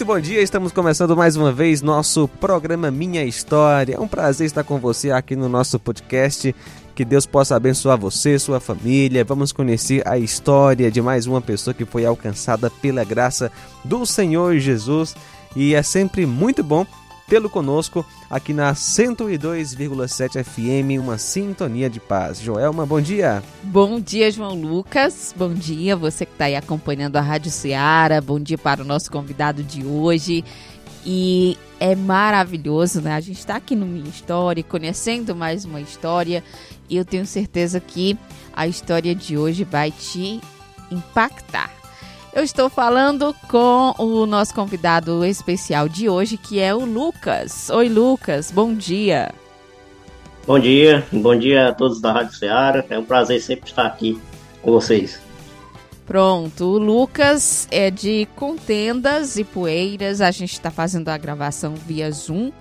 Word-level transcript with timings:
Muito 0.00 0.14
bom 0.14 0.18
dia, 0.18 0.40
estamos 0.40 0.72
começando 0.72 1.14
mais 1.14 1.36
uma 1.36 1.52
vez 1.52 1.82
nosso 1.82 2.26
programa 2.26 2.90
Minha 2.90 3.22
História. 3.22 3.96
É 3.96 4.00
um 4.00 4.08
prazer 4.08 4.46
estar 4.46 4.64
com 4.64 4.78
você 4.78 5.10
aqui 5.10 5.36
no 5.36 5.46
nosso 5.46 5.78
podcast. 5.78 6.56
Que 6.94 7.04
Deus 7.04 7.26
possa 7.26 7.54
abençoar 7.54 7.98
você, 7.98 8.38
sua 8.38 8.60
família. 8.60 9.22
Vamos 9.26 9.52
conhecer 9.52 10.02
a 10.08 10.16
história 10.16 10.90
de 10.90 11.02
mais 11.02 11.26
uma 11.26 11.42
pessoa 11.42 11.74
que 11.74 11.84
foi 11.84 12.06
alcançada 12.06 12.70
pela 12.70 13.04
graça 13.04 13.52
do 13.84 14.06
Senhor 14.06 14.56
Jesus. 14.58 15.14
E 15.54 15.74
é 15.74 15.82
sempre 15.82 16.24
muito 16.24 16.62
bom 16.64 16.86
tê-lo 17.30 17.48
conosco 17.48 18.04
aqui 18.28 18.52
na 18.52 18.74
102,7 18.74 20.42
FM, 20.42 21.00
uma 21.00 21.16
sintonia 21.16 21.88
de 21.88 22.00
paz. 22.00 22.40
Joelma, 22.40 22.84
bom 22.84 23.00
dia. 23.00 23.40
Bom 23.62 24.00
dia, 24.00 24.32
João 24.32 24.60
Lucas. 24.60 25.32
Bom 25.36 25.54
dia, 25.54 25.94
você 25.94 26.26
que 26.26 26.32
está 26.32 26.46
aí 26.46 26.56
acompanhando 26.56 27.14
a 27.14 27.20
Rádio 27.20 27.52
Ceará. 27.52 28.20
Bom 28.20 28.40
dia 28.40 28.58
para 28.58 28.82
o 28.82 28.84
nosso 28.84 29.12
convidado 29.12 29.62
de 29.62 29.86
hoje. 29.86 30.44
E 31.06 31.56
é 31.78 31.94
maravilhoso, 31.94 33.00
né? 33.00 33.14
A 33.14 33.20
gente 33.20 33.38
está 33.38 33.54
aqui 33.54 33.76
no 33.76 33.86
Minha 33.86 34.10
História, 34.10 34.64
conhecendo 34.64 35.32
mais 35.36 35.64
uma 35.64 35.80
história. 35.80 36.42
E 36.88 36.96
eu 36.96 37.04
tenho 37.04 37.24
certeza 37.24 37.78
que 37.78 38.18
a 38.52 38.66
história 38.66 39.14
de 39.14 39.38
hoje 39.38 39.62
vai 39.62 39.92
te 39.92 40.40
impactar. 40.90 41.79
Eu 42.32 42.44
estou 42.44 42.70
falando 42.70 43.34
com 43.48 43.92
o 43.98 44.24
nosso 44.24 44.54
convidado 44.54 45.24
especial 45.24 45.88
de 45.88 46.08
hoje, 46.08 46.36
que 46.36 46.60
é 46.60 46.72
o 46.72 46.84
Lucas. 46.84 47.68
Oi, 47.70 47.88
Lucas, 47.88 48.52
bom 48.52 48.72
dia. 48.72 49.32
Bom 50.46 50.58
dia, 50.58 51.04
bom 51.10 51.36
dia 51.36 51.68
a 51.68 51.74
todos 51.74 52.00
da 52.00 52.12
Rádio 52.12 52.34
Ceará. 52.34 52.84
É 52.88 52.96
um 52.96 53.04
prazer 53.04 53.40
sempre 53.40 53.68
estar 53.68 53.84
aqui 53.84 54.20
com 54.62 54.70
vocês. 54.70 55.20
Pronto, 56.06 56.64
o 56.66 56.78
Lucas 56.78 57.66
é 57.68 57.90
de 57.90 58.28
Contendas 58.36 59.36
e 59.36 59.42
Poeiras. 59.42 60.20
A 60.20 60.30
gente 60.30 60.52
está 60.52 60.70
fazendo 60.70 61.08
a 61.08 61.18
gravação 61.18 61.74
via 61.74 62.10
Zoom, 62.12 62.52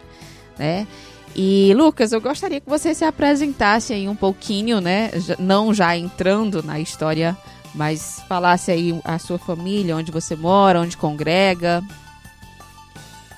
né? 0.57 0.87
E 1.35 1.73
Lucas, 1.75 2.11
eu 2.11 2.19
gostaria 2.19 2.59
que 2.59 2.69
você 2.69 2.95
se 2.95 3.05
apresentasse 3.05 3.93
aí 3.93 4.09
um 4.09 4.15
pouquinho, 4.15 4.81
né? 4.81 5.11
Não 5.37 5.71
já 5.75 5.95
entrando 5.95 6.63
na 6.63 6.79
história 6.79 7.37
mas 7.73 8.23
falasse 8.27 8.71
aí 8.71 8.99
a 9.03 9.19
sua 9.19 9.37
família, 9.37 9.95
onde 9.95 10.11
você 10.11 10.35
mora, 10.35 10.79
onde 10.79 10.97
congrega. 10.97 11.83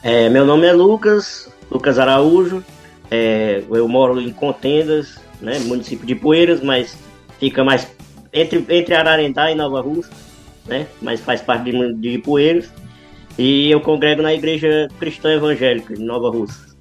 É, 0.03 0.29
meu 0.29 0.45
nome 0.45 0.65
é 0.65 0.73
Lucas, 0.73 1.51
Lucas 1.69 1.99
Araújo. 1.99 2.63
É, 3.09 3.63
eu 3.69 3.87
moro 3.87 4.19
em 4.19 4.31
Contendas, 4.31 5.19
né, 5.41 5.59
município 5.59 6.05
de 6.05 6.15
Poeiras, 6.15 6.61
mas 6.61 6.97
fica 7.39 7.63
mais 7.63 7.87
entre, 8.31 8.65
entre 8.69 8.95
Ararendá 8.95 9.51
e 9.51 9.55
Nova 9.55 9.81
Rússia, 9.81 10.13
né, 10.65 10.87
mas 11.01 11.19
faz 11.19 11.41
parte 11.41 11.71
de, 11.71 11.93
de 11.93 12.17
Poeiras. 12.17 12.71
E 13.37 13.69
eu 13.71 13.81
congrego 13.81 14.21
na 14.21 14.33
Igreja 14.33 14.87
Cristã 14.99 15.33
Evangélica 15.33 15.95
de 15.95 16.01
Nova 16.01 16.29
Rússia. 16.29 16.71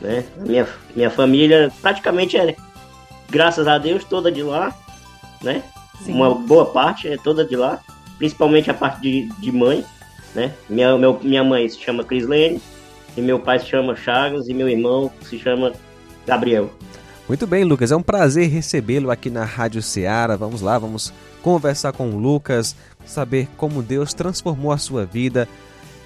Né? 0.00 0.24
Minha, 0.38 0.68
minha 0.94 1.10
família 1.10 1.72
praticamente 1.80 2.36
é, 2.36 2.54
graças 3.28 3.66
a 3.66 3.78
Deus, 3.78 4.04
toda 4.04 4.30
de 4.30 4.42
lá, 4.42 4.74
né? 5.42 5.62
Sim. 6.04 6.12
Uma 6.12 6.34
boa 6.34 6.66
parte 6.66 7.08
é 7.08 7.16
toda 7.16 7.44
de 7.44 7.56
lá, 7.56 7.80
principalmente 8.18 8.70
a 8.70 8.74
parte 8.74 9.00
de, 9.00 9.28
de 9.38 9.52
mãe, 9.52 9.84
né? 10.34 10.52
Minha, 10.68 10.96
meu, 10.96 11.18
minha 11.22 11.42
mãe 11.42 11.68
se 11.68 11.80
chama 11.80 12.04
Crislene, 12.04 12.60
e 13.16 13.20
meu 13.20 13.38
pai 13.40 13.58
se 13.58 13.66
chama 13.66 13.96
Chagas, 13.96 14.48
e 14.48 14.54
meu 14.54 14.68
irmão 14.68 15.10
se 15.22 15.38
chama 15.38 15.72
Gabriel. 16.26 16.70
Muito 17.28 17.46
bem, 17.46 17.64
Lucas, 17.64 17.90
é 17.90 17.96
um 17.96 18.02
prazer 18.02 18.48
recebê-lo 18.48 19.10
aqui 19.10 19.30
na 19.30 19.44
Rádio 19.44 19.82
Ceará. 19.82 20.36
Vamos 20.36 20.60
lá, 20.60 20.78
vamos 20.78 21.12
conversar 21.42 21.92
com 21.92 22.10
o 22.10 22.18
Lucas, 22.18 22.76
saber 23.04 23.48
como 23.56 23.82
Deus 23.82 24.14
transformou 24.14 24.70
a 24.70 24.78
sua 24.78 25.04
vida, 25.04 25.48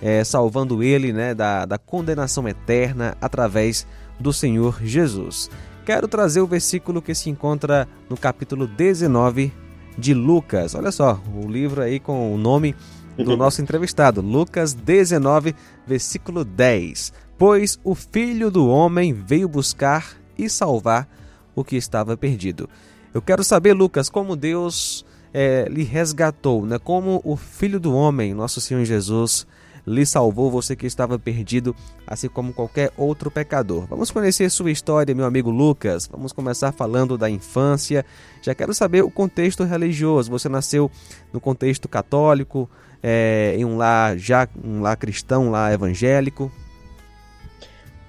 é, 0.00 0.24
salvando 0.24 0.82
ele 0.82 1.12
né, 1.12 1.34
da, 1.34 1.66
da 1.66 1.76
condenação 1.76 2.48
eterna 2.48 3.18
através 3.20 3.86
do 4.18 4.32
Senhor 4.32 4.80
Jesus. 4.82 5.50
Quero 5.84 6.08
trazer 6.08 6.40
o 6.40 6.46
versículo 6.46 7.02
que 7.02 7.14
se 7.14 7.28
encontra 7.28 7.86
no 8.08 8.16
capítulo 8.16 8.66
19 8.66 9.52
de 10.00 10.14
Lucas. 10.14 10.74
Olha 10.74 10.90
só, 10.90 11.20
o 11.34 11.46
livro 11.46 11.82
aí 11.82 12.00
com 12.00 12.34
o 12.34 12.38
nome 12.38 12.74
do 13.16 13.36
nosso 13.36 13.60
entrevistado, 13.60 14.20
Lucas 14.20 14.72
19, 14.72 15.54
versículo 15.86 16.44
10. 16.44 17.12
Pois 17.36 17.78
o 17.84 17.94
Filho 17.94 18.50
do 18.50 18.66
Homem 18.66 19.12
veio 19.12 19.48
buscar 19.48 20.16
e 20.36 20.48
salvar 20.48 21.08
o 21.54 21.62
que 21.62 21.76
estava 21.76 22.16
perdido. 22.16 22.68
Eu 23.12 23.20
quero 23.20 23.44
saber, 23.44 23.74
Lucas, 23.74 24.08
como 24.08 24.36
Deus 24.36 25.04
é, 25.34 25.66
lhe 25.68 25.82
resgatou, 25.82 26.64
né? 26.64 26.78
como 26.78 27.20
o 27.24 27.36
Filho 27.36 27.78
do 27.78 27.94
Homem, 27.94 28.34
nosso 28.34 28.60
Senhor 28.60 28.84
Jesus, 28.84 29.46
lhe 29.90 30.06
salvou, 30.06 30.50
você 30.50 30.76
que 30.76 30.86
estava 30.86 31.18
perdido, 31.18 31.74
assim 32.06 32.28
como 32.28 32.52
qualquer 32.52 32.92
outro 32.96 33.30
pecador. 33.30 33.86
Vamos 33.86 34.10
conhecer 34.10 34.48
sua 34.50 34.70
história, 34.70 35.14
meu 35.14 35.26
amigo 35.26 35.50
Lucas. 35.50 36.06
Vamos 36.06 36.32
começar 36.32 36.72
falando 36.72 37.18
da 37.18 37.28
infância. 37.28 38.04
Já 38.40 38.54
quero 38.54 38.72
saber 38.72 39.02
o 39.02 39.10
contexto 39.10 39.64
religioso. 39.64 40.30
Você 40.30 40.48
nasceu 40.48 40.90
no 41.32 41.40
contexto 41.40 41.88
católico, 41.88 42.70
é, 43.02 43.54
em 43.58 43.64
um 43.64 43.76
lar 43.76 44.16
já 44.16 44.48
um 44.64 44.80
lar 44.80 44.96
cristão, 44.96 45.48
um 45.48 45.50
lar 45.50 45.72
evangélico? 45.72 46.50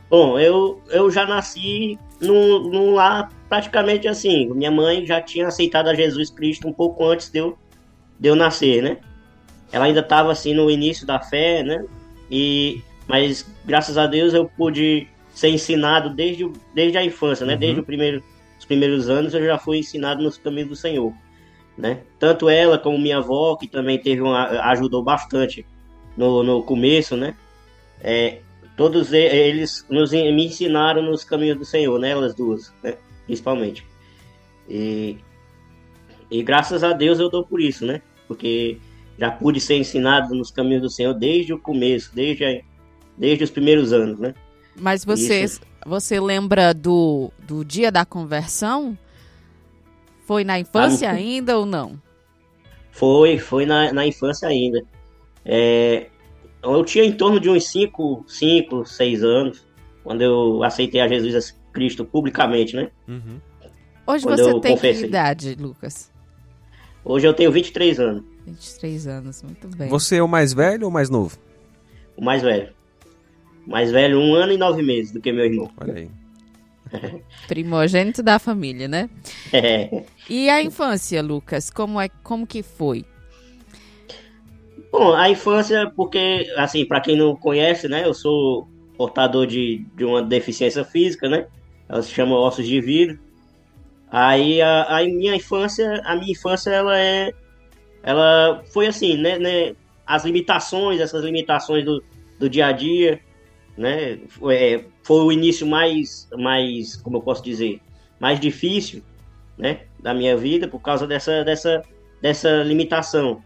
Bom, 0.09 0.37
eu, 0.37 0.81
eu 0.89 1.09
já 1.09 1.25
nasci 1.25 1.97
num, 2.19 2.69
num 2.69 2.93
lar 2.93 3.31
praticamente 3.47 4.07
assim. 4.07 4.49
Minha 4.53 4.69
mãe 4.69 5.05
já 5.05 5.21
tinha 5.21 5.47
aceitado 5.47 5.87
a 5.87 5.95
Jesus 5.95 6.29
Cristo 6.29 6.67
um 6.67 6.73
pouco 6.73 7.05
antes 7.05 7.29
de 7.29 7.39
eu, 7.39 7.57
de 8.19 8.27
eu 8.27 8.35
nascer, 8.35 8.83
né? 8.83 8.97
Ela 9.71 9.85
ainda 9.85 10.01
estava 10.01 10.31
assim 10.31 10.53
no 10.53 10.69
início 10.69 11.05
da 11.05 11.19
fé, 11.19 11.63
né? 11.63 11.85
E 12.29 12.81
mas 13.07 13.45
graças 13.65 13.97
a 13.97 14.07
Deus 14.07 14.33
eu 14.33 14.45
pude 14.45 15.07
ser 15.33 15.49
ensinado 15.49 16.09
desde, 16.09 16.49
desde 16.73 16.97
a 16.97 17.03
infância, 17.03 17.45
né? 17.45 17.53
Uhum. 17.53 17.59
Desde 17.59 17.79
o 17.79 17.83
primeiro, 17.83 18.23
os 18.57 18.65
primeiros 18.65 19.09
anos 19.09 19.33
eu 19.33 19.43
já 19.45 19.57
fui 19.57 19.79
ensinado 19.79 20.21
nos 20.21 20.37
caminhos 20.37 20.69
do 20.69 20.75
Senhor, 20.75 21.13
né? 21.77 22.01
Tanto 22.19 22.49
ela 22.49 22.77
como 22.77 22.97
minha 22.97 23.17
avó 23.17 23.55
que 23.55 23.67
também 23.67 23.97
teve 23.97 24.21
uma 24.21 24.45
ajudou 24.71 25.03
bastante 25.03 25.65
no, 26.15 26.43
no 26.43 26.63
começo, 26.63 27.15
né? 27.17 27.35
É, 28.01 28.39
todos 28.75 29.13
eles 29.13 29.85
nos 29.89 30.11
me 30.11 30.45
ensinaram 30.45 31.01
nos 31.01 31.23
caminhos 31.23 31.57
do 31.57 31.65
Senhor, 31.65 31.99
né? 31.99 32.11
Elas 32.11 32.35
duas, 32.35 32.73
né? 32.83 32.95
Principalmente. 33.25 33.85
E, 34.69 35.17
e 36.29 36.41
graças 36.43 36.83
a 36.83 36.93
Deus 36.93 37.19
eu 37.19 37.29
dou 37.29 37.43
por 37.43 37.59
isso, 37.59 37.85
né? 37.85 38.01
Porque 38.27 38.77
já 39.21 39.29
pude 39.29 39.61
ser 39.61 39.75
ensinado 39.75 40.33
nos 40.33 40.49
caminhos 40.49 40.81
do 40.81 40.89
Senhor 40.89 41.13
desde 41.13 41.53
o 41.53 41.59
começo, 41.59 42.09
desde, 42.11 42.43
a, 42.43 42.59
desde 43.15 43.43
os 43.43 43.51
primeiros 43.51 43.93
anos, 43.93 44.17
né? 44.19 44.33
Mas 44.75 45.05
você, 45.05 45.43
Isso. 45.43 45.61
você 45.85 46.19
lembra 46.19 46.73
do, 46.73 47.31
do 47.47 47.63
dia 47.63 47.91
da 47.91 48.03
conversão? 48.03 48.97
Foi 50.25 50.43
na 50.43 50.57
infância 50.57 51.07
ah, 51.07 51.13
ainda 51.13 51.55
ou 51.55 51.67
não? 51.67 52.01
Foi, 52.89 53.37
foi 53.37 53.63
na, 53.67 53.93
na 53.93 54.07
infância 54.07 54.47
ainda. 54.47 54.83
É, 55.45 56.07
eu 56.63 56.83
tinha 56.83 57.05
em 57.05 57.11
torno 57.11 57.39
de 57.39 57.47
uns 57.47 57.67
5, 57.67 58.25
5, 58.27 58.85
6 58.87 59.23
anos, 59.23 59.67
quando 60.03 60.23
eu 60.23 60.63
aceitei 60.63 60.99
a 60.99 61.07
Jesus 61.07 61.55
Cristo 61.71 62.03
publicamente, 62.03 62.75
né? 62.75 62.89
Uhum. 63.07 63.39
Hoje 64.07 64.23
quando 64.23 64.43
você 64.43 64.59
tem 64.61 64.75
que 64.75 65.05
idade, 65.05 65.55
Lucas? 65.59 66.11
Hoje 67.05 67.27
eu 67.27 67.35
tenho 67.35 67.51
23 67.51 67.99
anos. 67.99 68.30
23 68.45 69.07
anos, 69.07 69.43
muito 69.43 69.67
bem. 69.75 69.89
Você 69.89 70.17
é 70.17 70.23
o 70.23 70.27
mais 70.27 70.53
velho 70.53 70.83
ou 70.83 70.89
o 70.89 70.93
mais 70.93 71.09
novo? 71.09 71.37
O 72.15 72.23
mais 72.23 72.41
velho. 72.41 72.69
Mais 73.65 73.91
velho, 73.91 74.19
um 74.19 74.33
ano 74.35 74.53
e 74.53 74.57
nove 74.57 74.81
meses 74.81 75.11
do 75.11 75.21
que 75.21 75.31
meu 75.31 75.45
irmão. 75.45 75.69
Olha 75.77 75.93
aí. 75.93 76.09
Primogênito 77.47 78.21
da 78.21 78.39
família, 78.39 78.87
né? 78.87 79.09
É. 79.53 80.03
E 80.29 80.49
a 80.49 80.61
infância, 80.61 81.21
Lucas, 81.21 81.69
como 81.69 81.99
é, 81.99 82.09
como 82.23 82.45
que 82.45 82.63
foi? 82.63 83.05
Bom, 84.91 85.13
a 85.13 85.29
infância, 85.29 85.89
porque, 85.95 86.51
assim, 86.57 86.85
para 86.85 86.99
quem 86.99 87.15
não 87.15 87.35
conhece, 87.35 87.87
né, 87.87 88.05
eu 88.05 88.13
sou 88.13 88.67
portador 88.97 89.47
de, 89.47 89.85
de 89.95 90.03
uma 90.03 90.21
deficiência 90.21 90.83
física, 90.83 91.29
né? 91.29 91.47
Ela 91.87 92.01
se 92.01 92.11
chama 92.11 92.37
ossos 92.37 92.67
de 92.67 92.79
vidro. 92.81 93.19
Aí 94.11 94.61
a, 94.61 94.97
a 94.97 95.03
minha 95.03 95.35
infância, 95.35 96.01
a 96.03 96.15
minha 96.15 96.31
infância 96.31 96.69
ela 96.69 96.99
é 96.99 97.31
ela 98.03 98.63
foi 98.71 98.87
assim, 98.87 99.17
né, 99.17 99.37
né 99.37 99.75
as 100.05 100.25
limitações, 100.25 100.99
essas 100.99 101.23
limitações 101.23 101.85
do, 101.85 102.03
do 102.39 102.49
dia 102.49 102.67
a 102.67 102.71
dia, 102.71 103.19
né? 103.77 104.19
Foi, 104.27 104.55
é, 104.55 104.85
foi 105.03 105.23
o 105.23 105.31
início 105.31 105.65
mais, 105.65 106.27
mais, 106.37 106.95
como 106.97 107.17
eu 107.17 107.21
posso 107.21 107.43
dizer, 107.43 107.79
mais 108.19 108.39
difícil, 108.39 109.01
né? 109.57 109.81
Da 109.99 110.13
minha 110.13 110.35
vida 110.35 110.67
por 110.67 110.79
causa 110.79 111.07
dessa, 111.07 111.43
dessa, 111.43 111.81
dessa 112.21 112.63
limitação. 112.63 113.41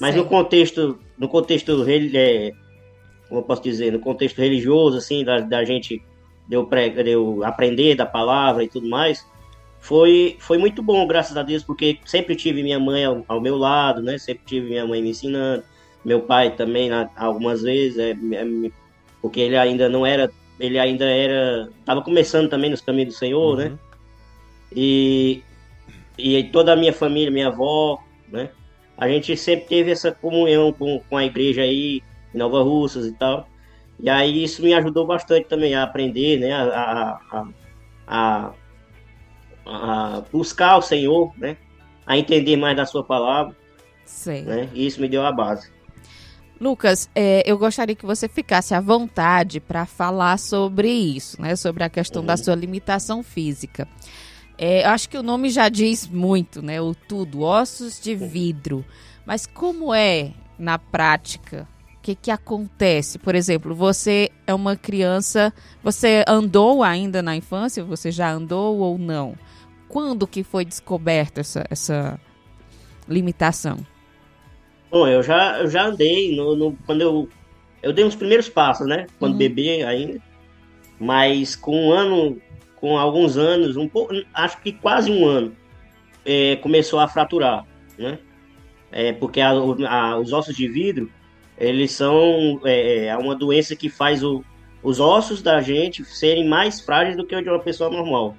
Mas 0.00 0.14
Sim. 0.14 0.20
no 0.20 0.26
contexto, 0.26 0.98
no 1.16 1.28
contexto, 1.28 1.84
é, 2.14 2.52
como 3.28 3.40
eu 3.40 3.44
posso 3.44 3.62
dizer, 3.62 3.92
no 3.92 3.98
contexto 3.98 4.38
religioso, 4.38 4.96
assim, 4.96 5.24
da, 5.24 5.40
da 5.40 5.64
gente 5.64 6.02
deu, 6.48 6.68
deu 7.04 7.44
aprender 7.44 7.94
da 7.94 8.06
palavra 8.06 8.64
e 8.64 8.68
tudo 8.68 8.88
mais, 8.88 9.26
foi, 9.80 10.36
foi 10.40 10.58
muito 10.58 10.82
bom, 10.82 11.06
graças 11.06 11.36
a 11.36 11.42
Deus, 11.42 11.62
porque 11.62 11.98
sempre 12.04 12.36
tive 12.36 12.62
minha 12.62 12.78
mãe 12.78 13.04
ao, 13.04 13.24
ao 13.28 13.40
meu 13.40 13.56
lado, 13.56 14.02
né? 14.02 14.18
Sempre 14.18 14.44
tive 14.44 14.68
minha 14.68 14.86
mãe 14.86 15.00
me 15.00 15.10
ensinando, 15.10 15.62
meu 16.04 16.20
pai 16.20 16.54
também, 16.54 16.90
algumas 17.16 17.62
vezes, 17.62 17.98
é, 17.98 18.10
é, 18.10 18.70
porque 19.22 19.40
ele 19.40 19.56
ainda 19.56 19.88
não 19.88 20.04
era, 20.04 20.30
ele 20.58 20.78
ainda 20.78 21.04
era, 21.04 21.68
estava 21.78 22.02
começando 22.02 22.48
também 22.48 22.70
nos 22.70 22.80
caminhos 22.80 23.14
do 23.14 23.18
Senhor, 23.18 23.56
né? 23.56 23.64
uhum. 23.64 23.70
né? 23.70 23.78
E, 24.74 25.42
e 26.18 26.44
toda 26.44 26.72
a 26.72 26.76
minha 26.76 26.92
família, 26.92 27.30
minha 27.30 27.48
avó, 27.48 28.02
né? 28.28 28.50
A 28.96 29.08
gente 29.08 29.36
sempre 29.36 29.66
teve 29.66 29.92
essa 29.92 30.10
comunhão 30.10 30.72
com, 30.72 31.00
com 31.08 31.16
a 31.16 31.24
igreja 31.24 31.62
aí, 31.62 32.02
em 32.34 32.38
Nova 32.38 32.62
Russas 32.62 33.06
e 33.06 33.12
tal. 33.12 33.48
E 34.00 34.10
aí 34.10 34.42
isso 34.42 34.62
me 34.62 34.74
ajudou 34.74 35.06
bastante 35.06 35.46
também 35.48 35.74
a 35.74 35.84
aprender, 35.84 36.40
né? 36.40 36.52
A, 36.52 36.62
a, 36.62 37.20
a, 37.32 37.46
a 38.06 38.54
buscar 40.32 40.76
o 40.78 40.82
Senhor, 40.82 41.32
né? 41.36 41.56
A 42.06 42.16
entender 42.16 42.56
mais 42.56 42.76
da 42.76 42.86
sua 42.86 43.04
palavra. 43.04 43.54
Sim. 44.04 44.42
Né? 44.42 44.68
E 44.72 44.86
isso 44.86 45.00
me 45.00 45.08
deu 45.08 45.24
a 45.24 45.30
base. 45.32 45.70
Lucas, 46.60 47.08
é, 47.14 47.42
eu 47.46 47.56
gostaria 47.56 47.94
que 47.94 48.06
você 48.06 48.28
ficasse 48.28 48.74
à 48.74 48.80
vontade 48.80 49.60
para 49.60 49.86
falar 49.86 50.38
sobre 50.38 50.90
isso, 50.90 51.40
né? 51.40 51.54
Sobre 51.54 51.84
a 51.84 51.88
questão 51.88 52.22
uhum. 52.22 52.26
da 52.26 52.36
sua 52.36 52.54
limitação 52.54 53.22
física. 53.22 53.86
É, 54.56 54.84
eu 54.84 54.88
acho 54.88 55.08
que 55.08 55.16
o 55.16 55.22
nome 55.22 55.50
já 55.50 55.68
diz 55.68 56.08
muito, 56.08 56.60
né? 56.60 56.80
O 56.80 56.94
tudo, 56.94 57.42
ossos 57.42 58.00
de 58.00 58.16
vidro. 58.16 58.84
Mas 59.24 59.46
como 59.46 59.94
é 59.94 60.32
na 60.58 60.78
prática? 60.78 61.68
O 61.96 62.00
que, 62.02 62.14
que 62.16 62.30
acontece? 62.30 63.18
Por 63.18 63.36
exemplo, 63.36 63.72
você 63.74 64.30
é 64.46 64.52
uma 64.52 64.74
criança, 64.74 65.52
você 65.84 66.24
andou 66.26 66.82
ainda 66.82 67.22
na 67.22 67.36
infância? 67.36 67.84
Você 67.84 68.10
já 68.10 68.32
andou 68.32 68.78
ou 68.78 68.98
não? 68.98 69.36
Quando 69.88 70.26
que 70.26 70.42
foi 70.42 70.64
descoberta 70.64 71.40
essa, 71.40 71.64
essa 71.70 72.20
limitação? 73.08 73.78
Bom, 74.90 75.06
eu 75.06 75.22
já, 75.22 75.60
eu 75.60 75.68
já 75.68 75.86
andei 75.86 76.34
no, 76.36 76.56
no, 76.56 76.78
quando 76.86 77.02
eu 77.02 77.28
eu 77.82 77.92
dei 77.92 78.04
uns 78.04 78.16
primeiros 78.16 78.48
passos, 78.48 78.86
né? 78.86 79.06
Quando 79.18 79.32
uhum. 79.32 79.38
bebê 79.38 79.82
ainda, 79.82 80.20
mas 80.98 81.54
com 81.54 81.88
um 81.88 81.92
ano, 81.92 82.40
com 82.76 82.98
alguns 82.98 83.36
anos, 83.36 83.76
um 83.76 83.88
pouco, 83.88 84.12
acho 84.34 84.60
que 84.60 84.72
quase 84.72 85.10
um 85.10 85.26
ano, 85.26 85.54
é, 86.24 86.56
começou 86.56 86.98
a 86.98 87.08
fraturar, 87.08 87.64
né? 87.96 88.18
É, 88.90 89.12
porque 89.12 89.40
a, 89.40 89.50
a, 89.50 90.18
os 90.18 90.32
ossos 90.32 90.56
de 90.56 90.66
vidro, 90.66 91.10
eles 91.56 91.92
são 91.92 92.60
é, 92.64 93.06
é, 93.06 93.16
uma 93.16 93.34
doença 93.34 93.76
que 93.76 93.88
faz 93.88 94.24
o, 94.24 94.42
os 94.82 94.98
ossos 94.98 95.42
da 95.42 95.60
gente 95.60 96.04
serem 96.04 96.48
mais 96.48 96.80
frágeis 96.80 97.16
do 97.16 97.24
que 97.24 97.34
o 97.34 97.42
de 97.42 97.48
uma 97.48 97.60
pessoa 97.60 97.90
normal, 97.90 98.36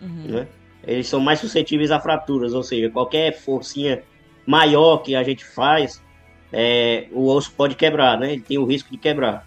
uhum. 0.00 0.24
né? 0.28 0.48
Eles 0.84 1.06
são 1.06 1.20
mais 1.20 1.38
suscetíveis 1.38 1.90
a 1.90 2.00
fraturas, 2.00 2.54
ou 2.54 2.62
seja, 2.62 2.90
qualquer 2.90 3.38
forcinha 3.38 4.02
maior 4.46 4.98
que 4.98 5.14
a 5.14 5.22
gente 5.22 5.44
faz, 5.44 6.02
é, 6.52 7.06
o 7.12 7.28
osso 7.28 7.52
pode 7.52 7.74
quebrar, 7.76 8.18
né? 8.18 8.32
Ele 8.32 8.42
tem 8.42 8.58
o 8.58 8.64
risco 8.64 8.90
de 8.90 8.98
quebrar. 8.98 9.46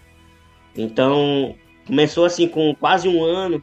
Então, 0.74 1.54
começou 1.86 2.24
assim 2.24 2.48
com 2.48 2.74
quase 2.74 3.08
um 3.08 3.22
ano, 3.22 3.62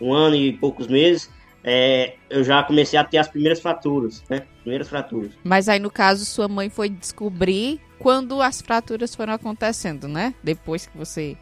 um 0.00 0.12
ano 0.12 0.36
e 0.36 0.52
poucos 0.52 0.86
meses, 0.86 1.30
é, 1.64 2.14
eu 2.28 2.42
já 2.42 2.62
comecei 2.62 2.98
a 2.98 3.04
ter 3.04 3.18
as 3.18 3.28
primeiras 3.28 3.60
fraturas, 3.60 4.22
né? 4.28 4.42
Primeiras 4.62 4.88
fraturas. 4.88 5.32
Mas 5.44 5.68
aí, 5.68 5.78
no 5.78 5.90
caso, 5.90 6.24
sua 6.24 6.48
mãe 6.48 6.68
foi 6.68 6.88
descobrir 6.88 7.80
quando 7.98 8.42
as 8.42 8.60
fraturas 8.60 9.14
foram 9.14 9.32
acontecendo, 9.32 10.08
né? 10.08 10.34
Depois 10.42 10.86
que 10.86 10.96
você... 10.96 11.36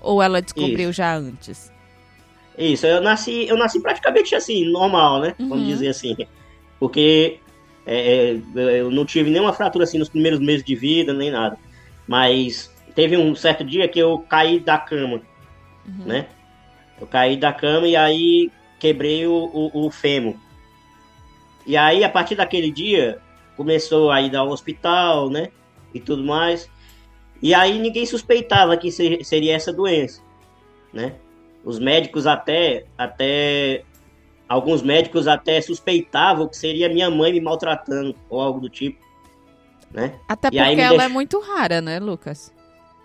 Ou 0.00 0.22
ela 0.22 0.42
descobriu 0.42 0.90
Isso. 0.90 0.98
já 0.98 1.16
antes? 1.16 1.72
Isso, 2.56 2.86
eu 2.86 3.00
nasci, 3.00 3.46
eu 3.48 3.56
nasci 3.56 3.80
praticamente 3.80 4.34
assim, 4.34 4.70
normal, 4.70 5.20
né? 5.20 5.34
Vamos 5.38 5.58
uhum. 5.58 5.66
dizer 5.66 5.88
assim. 5.88 6.16
Porque 6.78 7.38
é, 7.86 8.36
é, 8.56 8.80
eu 8.80 8.90
não 8.90 9.04
tive 9.04 9.30
nenhuma 9.30 9.52
fratura 9.52 9.84
assim 9.84 9.98
nos 9.98 10.08
primeiros 10.08 10.40
meses 10.40 10.64
de 10.64 10.74
vida, 10.74 11.12
nem 11.12 11.30
nada. 11.30 11.58
Mas 12.06 12.72
teve 12.94 13.16
um 13.16 13.34
certo 13.34 13.64
dia 13.64 13.88
que 13.88 13.98
eu 13.98 14.18
caí 14.18 14.60
da 14.60 14.78
cama, 14.78 15.20
uhum. 15.86 16.04
né? 16.06 16.26
Eu 17.00 17.06
caí 17.06 17.36
da 17.36 17.52
cama 17.52 17.88
e 17.88 17.96
aí 17.96 18.50
quebrei 18.78 19.26
o, 19.26 19.32
o, 19.32 19.86
o 19.86 19.90
fêmur. 19.90 20.36
E 21.66 21.76
aí, 21.76 22.04
a 22.04 22.08
partir 22.08 22.34
daquele 22.34 22.70
dia, 22.70 23.18
começou 23.56 24.10
a 24.10 24.20
ir 24.20 24.34
ao 24.36 24.48
hospital, 24.48 25.30
né? 25.30 25.48
E 25.92 25.98
tudo 25.98 26.22
mais. 26.22 26.70
E 27.42 27.52
aí 27.54 27.78
ninguém 27.78 28.06
suspeitava 28.06 28.76
que 28.76 28.90
seria 28.90 29.54
essa 29.54 29.72
doença, 29.72 30.22
né? 30.92 31.14
Os 31.64 31.78
médicos 31.78 32.26
até, 32.26 32.84
até 32.96 33.84
alguns 34.48 34.82
médicos 34.82 35.26
até 35.26 35.60
suspeitavam 35.60 36.46
que 36.46 36.56
seria 36.56 36.88
minha 36.88 37.10
mãe 37.10 37.32
me 37.32 37.40
maltratando 37.40 38.14
ou 38.28 38.40
algo 38.40 38.60
do 38.60 38.68
tipo, 38.68 39.02
né? 39.90 40.14
Até 40.28 40.50
porque 40.50 40.58
ela 40.58 40.90
deixa... 40.90 41.04
é 41.04 41.08
muito 41.08 41.40
rara, 41.40 41.80
né, 41.80 41.98
Lucas? 41.98 42.52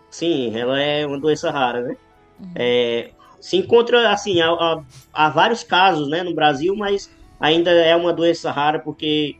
Sim, 0.09 0.55
ela 0.57 0.79
é 0.79 1.05
uma 1.05 1.19
doença 1.19 1.49
rara, 1.49 1.81
né? 1.81 1.97
Uhum. 2.39 2.51
É, 2.55 3.11
se 3.39 3.55
encontra, 3.55 4.11
assim, 4.11 4.41
há, 4.41 4.49
há, 4.49 4.83
há, 5.13 5.29
vários 5.29 5.63
casos, 5.63 6.09
né, 6.09 6.23
no 6.23 6.33
Brasil, 6.33 6.75
mas 6.75 7.09
ainda 7.39 7.71
é 7.71 7.95
uma 7.95 8.11
doença 8.11 8.51
rara 8.51 8.79
porque 8.79 9.37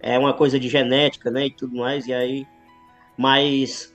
é 0.00 0.18
uma 0.18 0.32
coisa 0.32 0.58
de 0.58 0.68
genética, 0.68 1.30
né, 1.30 1.46
e 1.46 1.50
tudo 1.50 1.76
mais, 1.76 2.06
e 2.06 2.14
aí... 2.14 2.46
Mas, 3.14 3.92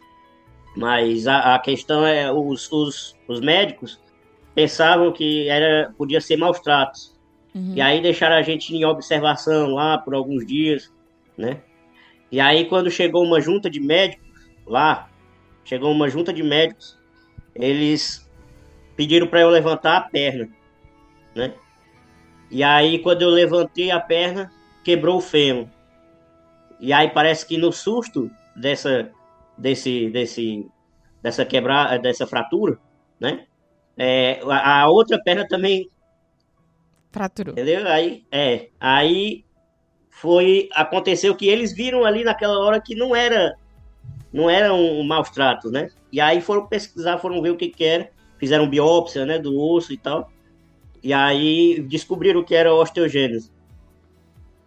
mas 0.75 1.27
a, 1.27 1.55
a 1.55 1.59
questão 1.59 2.05
é, 2.05 2.31
os, 2.31 2.71
os, 2.71 3.15
os 3.27 3.41
médicos 3.41 3.99
pensavam 4.57 5.11
que 5.11 5.47
era 5.47 5.93
podia 5.95 6.19
ser 6.19 6.35
maus 6.35 6.59
tratos. 6.59 7.15
Uhum. 7.53 7.73
E 7.75 7.79
aí 7.79 8.01
deixaram 8.01 8.37
a 8.37 8.41
gente 8.41 8.75
em 8.75 8.83
observação 8.83 9.67
lá 9.67 9.99
por 9.99 10.15
alguns 10.15 10.47
dias, 10.47 10.91
né? 11.37 11.61
E 12.31 12.39
aí 12.39 12.65
quando 12.65 12.89
chegou 12.89 13.23
uma 13.23 13.39
junta 13.39 13.69
de 13.69 13.79
médicos 13.79 14.27
lá, 14.65 15.11
chegou 15.63 15.91
uma 15.91 16.09
junta 16.09 16.33
de 16.33 16.41
médicos, 16.41 16.97
eles 17.53 18.27
pediram 18.95 19.27
para 19.27 19.41
eu 19.41 19.49
levantar 19.51 19.95
a 19.95 20.01
perna, 20.01 20.49
né? 21.35 21.53
E 22.49 22.63
aí 22.63 22.97
quando 22.97 23.21
eu 23.21 23.29
levantei 23.29 23.91
a 23.91 23.99
perna, 23.99 24.51
quebrou 24.83 25.17
o 25.17 25.21
fêmur. 25.21 25.67
E 26.79 26.91
aí 26.91 27.11
parece 27.11 27.45
que 27.45 27.59
no 27.59 27.71
susto 27.71 28.31
dessa 28.55 29.11
desse 29.55 30.09
desse 30.09 30.67
dessa 31.21 31.45
quebrar 31.45 31.99
dessa 31.99 32.25
fratura, 32.25 32.79
né? 33.19 33.45
É, 33.97 34.39
a, 34.43 34.87
outra 34.89 35.21
perna 35.21 35.47
também 35.47 35.89
fraturou. 37.11 37.53
Entendeu? 37.53 37.87
Aí, 37.87 38.25
é, 38.31 38.69
aí 38.79 39.43
foi 40.09 40.69
aconteceu 40.73 41.35
que 41.35 41.47
eles 41.47 41.73
viram 41.73 42.05
ali 42.05 42.23
naquela 42.23 42.59
hora 42.59 42.79
que 42.79 42.95
não 42.95 43.15
era 43.15 43.55
não 44.31 44.49
era 44.49 44.73
um, 44.73 44.99
um 44.99 45.03
maus 45.03 45.29
tratos, 45.29 45.71
né? 45.71 45.89
E 46.11 46.21
aí 46.21 46.41
foram 46.41 46.67
pesquisar, 46.67 47.17
foram 47.17 47.41
ver 47.41 47.51
o 47.51 47.57
que 47.57 47.69
que 47.69 47.83
era, 47.83 48.11
fizeram 48.37 48.69
biópsia, 48.69 49.25
né, 49.25 49.39
do 49.39 49.57
osso 49.59 49.91
e 49.93 49.97
tal. 49.97 50.31
E 51.01 51.13
aí 51.13 51.81
descobriram 51.81 52.43
que 52.43 52.53
era 52.53 52.73
osteogênese, 52.73 53.51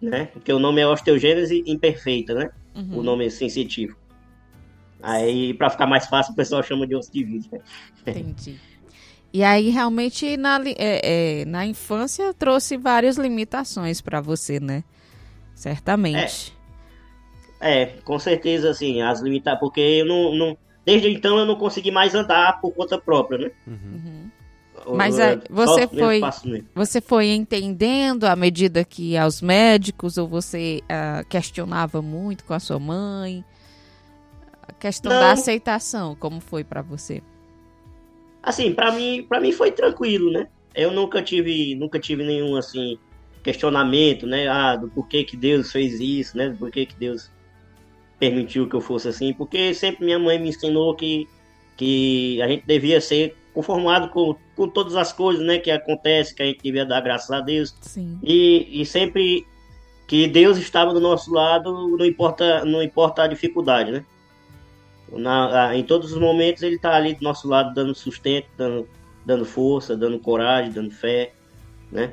né? 0.00 0.26
Porque 0.26 0.52
o 0.52 0.58
nome 0.58 0.80
é 0.80 0.86
osteogênese 0.86 1.62
imperfeita, 1.66 2.34
né? 2.34 2.50
Uhum. 2.74 2.98
O 2.98 3.02
nome 3.02 3.26
é 3.26 3.30
sensitivo. 3.30 3.96
Aí, 5.02 5.54
para 5.54 5.70
ficar 5.70 5.86
mais 5.86 6.06
fácil, 6.06 6.32
o 6.32 6.36
pessoal 6.36 6.62
chama 6.62 6.86
de 6.86 6.94
osso 6.94 7.12
de 7.12 7.24
vidro. 7.24 7.62
Entendi. 8.06 8.60
E 9.32 9.44
aí, 9.44 9.70
realmente, 9.70 10.36
na, 10.36 10.60
é, 10.76 11.40
é, 11.40 11.44
na 11.44 11.64
infância, 11.64 12.34
trouxe 12.34 12.76
várias 12.76 13.16
limitações 13.16 14.00
para 14.00 14.20
você, 14.20 14.58
né? 14.58 14.82
Certamente. 15.54 16.56
É, 17.60 17.82
é, 17.82 17.86
com 18.04 18.18
certeza, 18.18 18.70
assim, 18.70 19.02
as 19.02 19.20
limitações. 19.20 19.60
Porque 19.60 19.80
eu 19.80 20.06
não, 20.06 20.34
não, 20.34 20.58
Desde 20.84 21.08
então 21.08 21.38
eu 21.38 21.46
não 21.46 21.56
consegui 21.56 21.90
mais 21.90 22.14
andar 22.14 22.60
por 22.60 22.72
conta 22.72 22.98
própria, 22.98 23.38
né? 23.38 23.50
Uhum. 23.66 23.76
uhum. 23.92 24.30
Mas 24.96 25.18
é, 25.18 25.38
você 25.50 25.86
foi 25.86 26.20
você 26.74 27.00
foi 27.02 27.28
entendendo 27.28 28.24
à 28.24 28.34
medida 28.34 28.82
que 28.82 29.14
aos 29.14 29.42
médicos 29.42 30.16
ou 30.16 30.26
você 30.26 30.80
uh, 30.84 31.24
questionava 31.28 32.00
muito 32.00 32.46
com 32.46 32.54
a 32.54 32.58
sua 32.58 32.78
mãe 32.78 33.44
a 34.66 34.72
questão 34.72 35.12
não. 35.12 35.20
da 35.20 35.32
aceitação 35.32 36.16
como 36.16 36.40
foi 36.40 36.64
para 36.64 36.80
você? 36.80 37.22
Assim, 38.42 38.72
para 38.72 38.92
mim, 38.92 39.24
para 39.28 39.40
mim 39.40 39.52
foi 39.52 39.70
tranquilo, 39.70 40.30
né? 40.30 40.48
Eu 40.74 40.90
nunca 40.90 41.22
tive, 41.22 41.74
nunca 41.74 41.98
tive 41.98 42.24
nenhum 42.24 42.56
assim 42.56 42.98
questionamento, 43.42 44.26
né? 44.26 44.48
Ah, 44.48 44.76
do 44.76 44.88
porquê 44.88 45.24
que 45.24 45.36
Deus 45.36 45.72
fez 45.72 46.00
isso, 46.00 46.36
né? 46.36 46.50
Do 46.50 46.56
porquê 46.56 46.86
que 46.86 46.94
Deus 46.94 47.30
permitiu 48.18 48.68
que 48.68 48.76
eu 48.76 48.80
fosse 48.80 49.08
assim, 49.08 49.32
porque 49.32 49.72
sempre 49.72 50.04
minha 50.04 50.18
mãe 50.18 50.38
me 50.38 50.50
ensinou 50.50 50.94
que, 50.94 51.26
que 51.76 52.40
a 52.42 52.46
gente 52.46 52.66
devia 52.66 53.00
ser 53.00 53.34
conformado 53.54 54.10
com, 54.10 54.36
com 54.54 54.68
todas 54.68 54.94
as 54.94 55.12
coisas 55.12 55.44
né, 55.44 55.58
que 55.58 55.70
acontecem, 55.70 56.36
que 56.36 56.42
a 56.42 56.46
gente 56.46 56.62
devia 56.62 56.84
dar 56.84 57.00
graças 57.00 57.30
a 57.30 57.40
Deus. 57.40 57.74
Sim. 57.80 58.18
E, 58.22 58.82
e 58.82 58.84
sempre 58.84 59.46
que 60.06 60.26
Deus 60.26 60.58
estava 60.58 60.92
do 60.92 61.00
nosso 61.00 61.32
lado, 61.32 61.96
não 61.96 62.04
importa, 62.04 62.64
não 62.64 62.82
importa 62.82 63.22
a 63.22 63.26
dificuldade, 63.26 63.90
né? 63.90 64.04
Na, 65.12 65.74
em 65.74 65.82
todos 65.82 66.12
os 66.12 66.18
momentos 66.18 66.62
ele 66.62 66.76
está 66.76 66.94
ali 66.94 67.14
do 67.14 67.22
nosso 67.22 67.48
lado, 67.48 67.74
dando 67.74 67.94
sustento, 67.94 68.46
dando, 68.56 68.88
dando 69.26 69.44
força, 69.44 69.96
dando 69.96 70.18
coragem, 70.18 70.72
dando 70.72 70.90
fé, 70.90 71.32
né? 71.90 72.12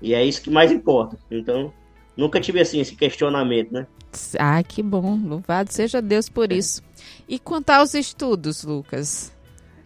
E 0.00 0.14
é 0.14 0.24
isso 0.24 0.42
que 0.42 0.50
mais 0.50 0.72
importa. 0.72 1.18
Então, 1.30 1.72
nunca 2.16 2.40
tive 2.40 2.60
assim 2.60 2.80
esse 2.80 2.96
questionamento, 2.96 3.72
né? 3.72 3.86
Ah, 4.38 4.62
que 4.62 4.82
bom. 4.82 5.18
Louvado 5.22 5.72
seja 5.72 6.00
Deus 6.00 6.28
por 6.28 6.50
é. 6.50 6.56
isso. 6.56 6.82
E 7.28 7.38
quanto 7.38 7.70
aos 7.70 7.94
estudos, 7.94 8.64
Lucas? 8.64 9.32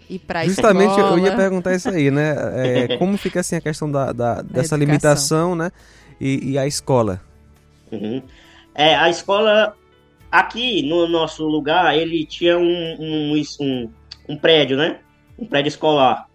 E 0.09 0.19
para 0.19 0.45
Justamente 0.45 0.91
escola... 0.91 1.19
eu 1.19 1.25
ia 1.25 1.35
perguntar 1.35 1.75
isso 1.75 1.89
aí, 1.89 2.11
né? 2.11 2.35
É, 2.55 2.97
como 2.99 3.17
fica 3.17 3.41
assim 3.41 3.57
a 3.57 3.61
questão 3.61 3.91
da, 3.91 4.13
da 4.13 4.43
dessa 4.43 4.77
limitação, 4.77 5.55
né? 5.55 5.71
E, 6.21 6.53
e 6.53 6.59
a 6.59 6.67
escola? 6.67 7.21
Uhum. 7.91 8.23
É, 8.75 8.95
a 8.95 9.09
escola 9.09 9.77
aqui 10.39 10.83
no 10.83 11.07
nosso 11.09 11.47
lugar 11.47 11.97
ele 11.97 12.25
tinha 12.25 12.59
um, 12.59 12.97
um, 12.99 13.43
um, 13.61 13.93
um 14.29 14.37
prédio, 14.37 14.77
né? 14.77 15.01
Um 15.39 15.47
prédio 15.47 15.69
escolar 15.69 16.29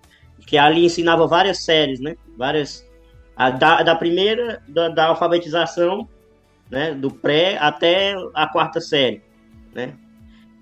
que 0.50 0.58
ali 0.58 0.84
ensinava 0.84 1.27
várias 1.27 1.60
séries, 1.60 2.00
né? 2.00 2.15
Várias 2.36 2.84
a, 3.36 3.51
da, 3.51 3.84
da 3.84 3.96
primeira 3.96 4.63
da, 4.68 4.89
da 4.89 5.06
alfabetização, 5.06 6.10
né? 6.72 6.91
Do 6.91 7.12
pré 7.12 7.56
até 7.60 8.15
a 8.34 8.48
quarta 8.48 8.82
série, 8.82 9.22
né? 9.75 9.94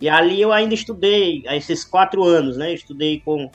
E 0.02 0.10
ali 0.10 0.42
eu 0.42 0.52
ainda 0.52 0.74
estudei, 0.74 1.42
esses 1.46 1.86
quatro 1.86 2.26
anos, 2.26 2.58
né? 2.58 2.74
Estudei 2.74 3.22
com, 3.22 3.50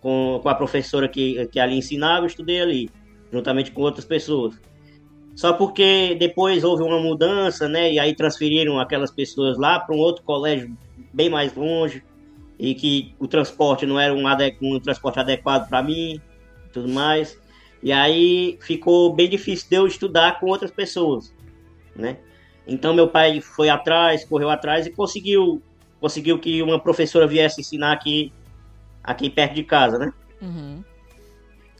com, 0.00 0.40
com 0.42 0.48
a 0.48 0.54
professora 0.54 1.06
que, 1.06 1.46
que 1.48 1.60
ali 1.60 1.76
ensinava, 1.76 2.24
estudei 2.24 2.62
ali, 2.62 2.90
juntamente 3.30 3.70
com 3.70 3.82
outras 3.82 4.06
pessoas. 4.06 4.58
Só 5.38 5.52
porque 5.52 6.16
depois 6.18 6.64
houve 6.64 6.82
uma 6.82 6.98
mudança, 6.98 7.68
né? 7.68 7.92
E 7.92 8.00
aí 8.00 8.12
transferiram 8.12 8.80
aquelas 8.80 9.12
pessoas 9.12 9.56
lá 9.56 9.78
para 9.78 9.94
um 9.94 9.98
outro 9.98 10.24
colégio 10.24 10.76
bem 11.12 11.30
mais 11.30 11.54
longe 11.54 12.02
e 12.58 12.74
que 12.74 13.14
o 13.20 13.28
transporte 13.28 13.86
não 13.86 14.00
era 14.00 14.12
um, 14.12 14.24
um 14.62 14.80
transporte 14.80 15.20
adequado 15.20 15.68
para 15.68 15.80
mim, 15.80 16.20
tudo 16.72 16.88
mais. 16.88 17.38
E 17.80 17.92
aí 17.92 18.58
ficou 18.60 19.14
bem 19.14 19.28
difícil 19.28 19.68
de 19.70 19.76
eu 19.76 19.86
estudar 19.86 20.40
com 20.40 20.46
outras 20.46 20.72
pessoas, 20.72 21.32
né? 21.94 22.16
Então 22.66 22.92
meu 22.92 23.06
pai 23.06 23.40
foi 23.40 23.68
atrás, 23.68 24.24
correu 24.24 24.50
atrás 24.50 24.86
e 24.86 24.90
conseguiu 24.90 25.62
conseguiu 26.00 26.36
que 26.40 26.60
uma 26.62 26.80
professora 26.80 27.28
viesse 27.28 27.60
ensinar 27.60 27.92
aqui, 27.92 28.32
aqui 29.04 29.30
perto 29.30 29.54
de 29.54 29.62
casa, 29.62 30.00
né? 30.00 30.12
Uhum. 30.42 30.82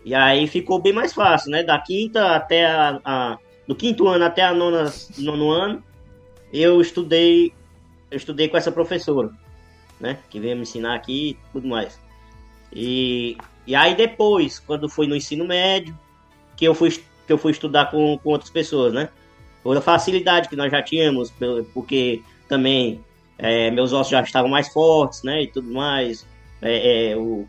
E 0.05 0.15
aí 0.15 0.47
ficou 0.47 0.81
bem 0.81 0.93
mais 0.93 1.13
fácil, 1.13 1.51
né? 1.51 1.65
Da 1.65 1.77
quinta 1.81 2.37
até 2.37 2.65
a, 2.65 3.01
a 3.05 3.39
do 3.69 3.75
quinto 3.75 4.09
ano 4.09 4.25
até 4.25 4.43
a 4.43 4.55
nona, 4.55 4.91
nono 5.19 5.51
ano, 5.51 5.85
eu 6.51 6.81
estudei, 6.81 7.53
eu 8.11 8.17
estudei 8.17 8.49
com 8.49 8.57
essa 8.57 8.73
professora, 8.73 9.31
né? 10.01 10.19
Que 10.31 10.41
veio 10.41 10.57
me 10.57 10.63
ensinar 10.63 10.95
aqui 10.95 11.31
e 11.31 11.53
tudo 11.53 11.69
mais. 11.69 12.01
E, 12.73 13.37
e 13.67 13.75
aí 13.75 13.95
depois, 13.95 14.59
quando 14.59 14.89
foi 14.89 15.07
no 15.07 15.15
ensino 15.15 15.47
médio, 15.47 15.97
que 16.57 16.65
eu 16.65 16.75
fui, 16.75 16.91
que 16.91 17.33
eu 17.33 17.37
fui 17.37 17.53
estudar 17.53 17.91
com, 17.91 18.19
com 18.19 18.31
outras 18.31 18.51
pessoas, 18.51 18.95
né? 18.95 19.11
Por 19.63 19.77
a 19.77 19.83
facilidade 19.83 20.49
que 20.49 20.57
nós 20.57 20.73
já 20.73 20.83
tínhamos, 20.83 21.31
porque 21.75 22.23
também 22.49 23.05
é, 23.37 23.71
meus 23.71 23.93
ossos 23.93 24.11
já 24.11 24.23
estavam 24.23 24.51
mais 24.51 24.69
fortes, 24.73 25.23
né, 25.23 25.43
e 25.43 25.47
tudo 25.47 25.71
mais. 25.71 26.27
É, 26.63 27.11
é, 27.11 27.17
o, 27.17 27.47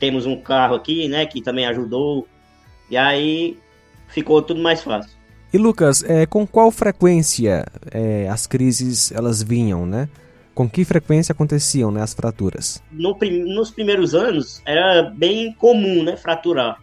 temos 0.00 0.26
um 0.26 0.40
carro 0.40 0.74
aqui, 0.74 1.06
né, 1.06 1.26
que 1.26 1.40
também 1.40 1.64
ajudou. 1.66 2.26
E 2.90 2.96
aí 2.96 3.56
ficou 4.08 4.42
tudo 4.42 4.60
mais 4.60 4.82
fácil. 4.82 5.19
E 5.52 5.58
Lucas, 5.58 6.04
é, 6.04 6.26
com 6.26 6.46
qual 6.46 6.70
frequência 6.70 7.66
é, 7.90 8.28
as 8.28 8.46
crises 8.46 9.10
elas 9.12 9.42
vinham, 9.42 9.84
né? 9.84 10.08
Com 10.54 10.68
que 10.68 10.84
frequência 10.84 11.32
aconteciam 11.32 11.90
né, 11.90 12.02
as 12.02 12.14
fraturas? 12.14 12.82
No 12.92 13.16
prim 13.16 13.44
nos 13.54 13.70
primeiros 13.70 14.14
anos 14.14 14.62
era 14.66 15.02
bem 15.02 15.52
comum, 15.54 16.02
né, 16.02 16.16
fraturar. 16.16 16.80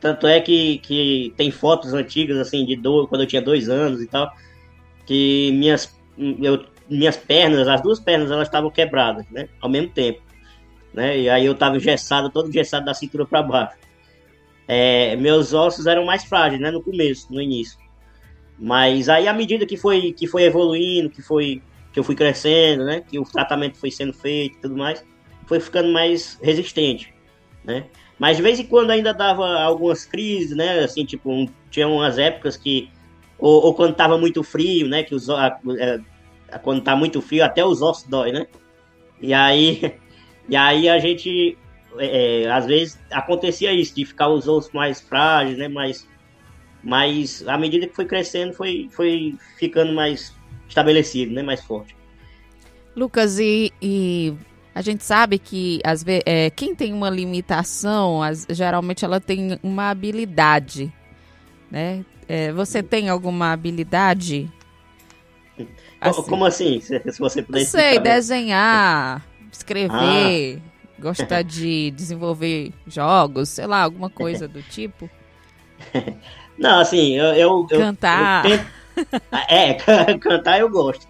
Tanto 0.00 0.26
é 0.26 0.40
que, 0.40 0.78
que 0.78 1.34
tem 1.36 1.50
fotos 1.50 1.92
antigas 1.92 2.38
assim 2.38 2.64
de 2.64 2.76
do, 2.76 3.06
quando 3.08 3.22
eu 3.22 3.26
tinha 3.26 3.42
dois 3.42 3.68
anos 3.68 4.00
e 4.00 4.06
tal, 4.06 4.32
que 5.06 5.52
minhas 5.52 5.94
eu 6.16 6.64
minhas 6.90 7.16
pernas, 7.16 7.68
as 7.68 7.80
duas 7.80 8.00
pernas, 8.00 8.30
elas 8.30 8.48
estavam 8.48 8.70
quebradas, 8.70 9.24
né? 9.30 9.48
Ao 9.60 9.70
mesmo 9.70 9.90
tempo. 9.90 10.20
Né? 10.92 11.20
E 11.20 11.30
aí 11.30 11.46
eu 11.46 11.52
estava 11.52 11.76
engessado, 11.76 12.28
todo 12.30 12.48
engessado 12.48 12.84
da 12.84 12.92
cintura 12.92 13.24
para 13.24 13.42
baixo. 13.42 13.76
É, 14.66 15.14
meus 15.16 15.54
ossos 15.54 15.86
eram 15.86 16.04
mais 16.04 16.24
frágeis, 16.24 16.60
né? 16.60 16.70
No 16.70 16.82
começo, 16.82 17.32
no 17.32 17.40
início. 17.40 17.78
Mas 18.60 19.08
aí, 19.08 19.26
à 19.26 19.32
medida 19.32 19.64
que 19.64 19.76
foi, 19.76 20.12
que 20.12 20.26
foi 20.26 20.42
evoluindo, 20.42 21.08
que 21.08 21.22
foi 21.22 21.62
que 21.92 21.98
eu 21.98 22.04
fui 22.04 22.14
crescendo, 22.14 22.84
né? 22.84 23.02
Que 23.08 23.18
o 23.18 23.24
tratamento 23.24 23.78
foi 23.78 23.90
sendo 23.90 24.12
feito 24.12 24.58
e 24.58 24.60
tudo 24.60 24.76
mais, 24.76 25.04
foi 25.46 25.58
ficando 25.58 25.92
mais 25.92 26.38
resistente, 26.42 27.12
né? 27.64 27.86
Mas 28.18 28.36
de 28.36 28.42
vez 28.42 28.60
em 28.60 28.66
quando 28.66 28.90
ainda 28.90 29.14
dava 29.14 29.60
algumas 29.60 30.04
crises, 30.04 30.54
né? 30.54 30.80
Assim, 30.80 31.04
tipo, 31.04 31.30
um, 31.32 31.48
tinha 31.70 31.88
umas 31.88 32.18
épocas 32.18 32.56
que 32.56 32.90
ou, 33.38 33.64
ou, 33.64 33.74
quando 33.74 33.94
tava 33.94 34.18
muito 34.18 34.42
frio, 34.42 34.86
né? 34.86 35.02
Que 35.02 35.14
os, 35.14 35.30
a, 35.30 35.58
é, 35.78 35.98
quando 36.62 36.82
tá 36.82 36.94
muito 36.94 37.22
frio, 37.22 37.44
até 37.44 37.64
os 37.64 37.80
ossos 37.80 38.04
dói, 38.04 38.32
né? 38.32 38.46
E 39.20 39.32
aí, 39.32 39.94
e 40.48 40.54
aí 40.54 40.88
a 40.88 40.98
gente, 40.98 41.56
é, 41.98 42.42
é, 42.42 42.50
às 42.50 42.66
vezes 42.66 43.00
acontecia 43.10 43.72
isso, 43.72 43.94
de 43.94 44.04
ficar 44.04 44.28
os 44.28 44.46
ossos 44.46 44.70
mais 44.72 45.00
frágeis, 45.00 45.56
né? 45.56 45.68
Mas, 45.68 46.06
mas 46.82 47.46
à 47.46 47.58
medida 47.58 47.86
que 47.86 47.94
foi 47.94 48.04
crescendo, 48.04 48.52
foi, 48.54 48.88
foi 48.90 49.36
ficando 49.58 49.92
mais 49.92 50.34
estabelecido, 50.68 51.32
né? 51.32 51.42
Mais 51.42 51.62
forte. 51.62 51.96
Lucas, 52.96 53.38
e, 53.38 53.72
e 53.80 54.34
a 54.74 54.82
gente 54.82 55.04
sabe 55.04 55.38
que 55.38 55.80
às 55.84 56.02
vezes, 56.02 56.22
é, 56.26 56.50
quem 56.50 56.74
tem 56.74 56.92
uma 56.92 57.10
limitação, 57.10 58.22
as, 58.22 58.46
geralmente 58.50 59.04
ela 59.04 59.20
tem 59.20 59.58
uma 59.62 59.90
habilidade, 59.90 60.92
né? 61.70 62.04
É, 62.28 62.52
você 62.52 62.82
tem 62.82 63.08
alguma 63.08 63.52
habilidade 63.52 64.50
Assim. 66.00 66.22
Como 66.22 66.44
assim? 66.44 66.80
Se, 66.80 66.98
você 67.18 67.42
puder 67.42 67.64
Sei, 67.64 67.98
desenhar, 67.98 69.26
escrever, 69.52 70.58
ah. 70.58 71.00
gostar 71.00 71.42
de 71.42 71.90
desenvolver 71.90 72.72
jogos, 72.86 73.50
sei 73.50 73.66
lá, 73.66 73.82
alguma 73.82 74.08
coisa 74.08 74.48
do 74.48 74.62
tipo. 74.62 75.10
Não, 76.60 76.80
assim, 76.80 77.16
eu. 77.16 77.32
eu 77.34 77.66
cantar. 77.66 78.44
Eu, 78.44 78.50
eu 78.52 78.58
tento... 78.58 78.80
É, 79.48 79.74
cantar 80.20 80.60
eu 80.60 80.68
gosto. 80.68 81.06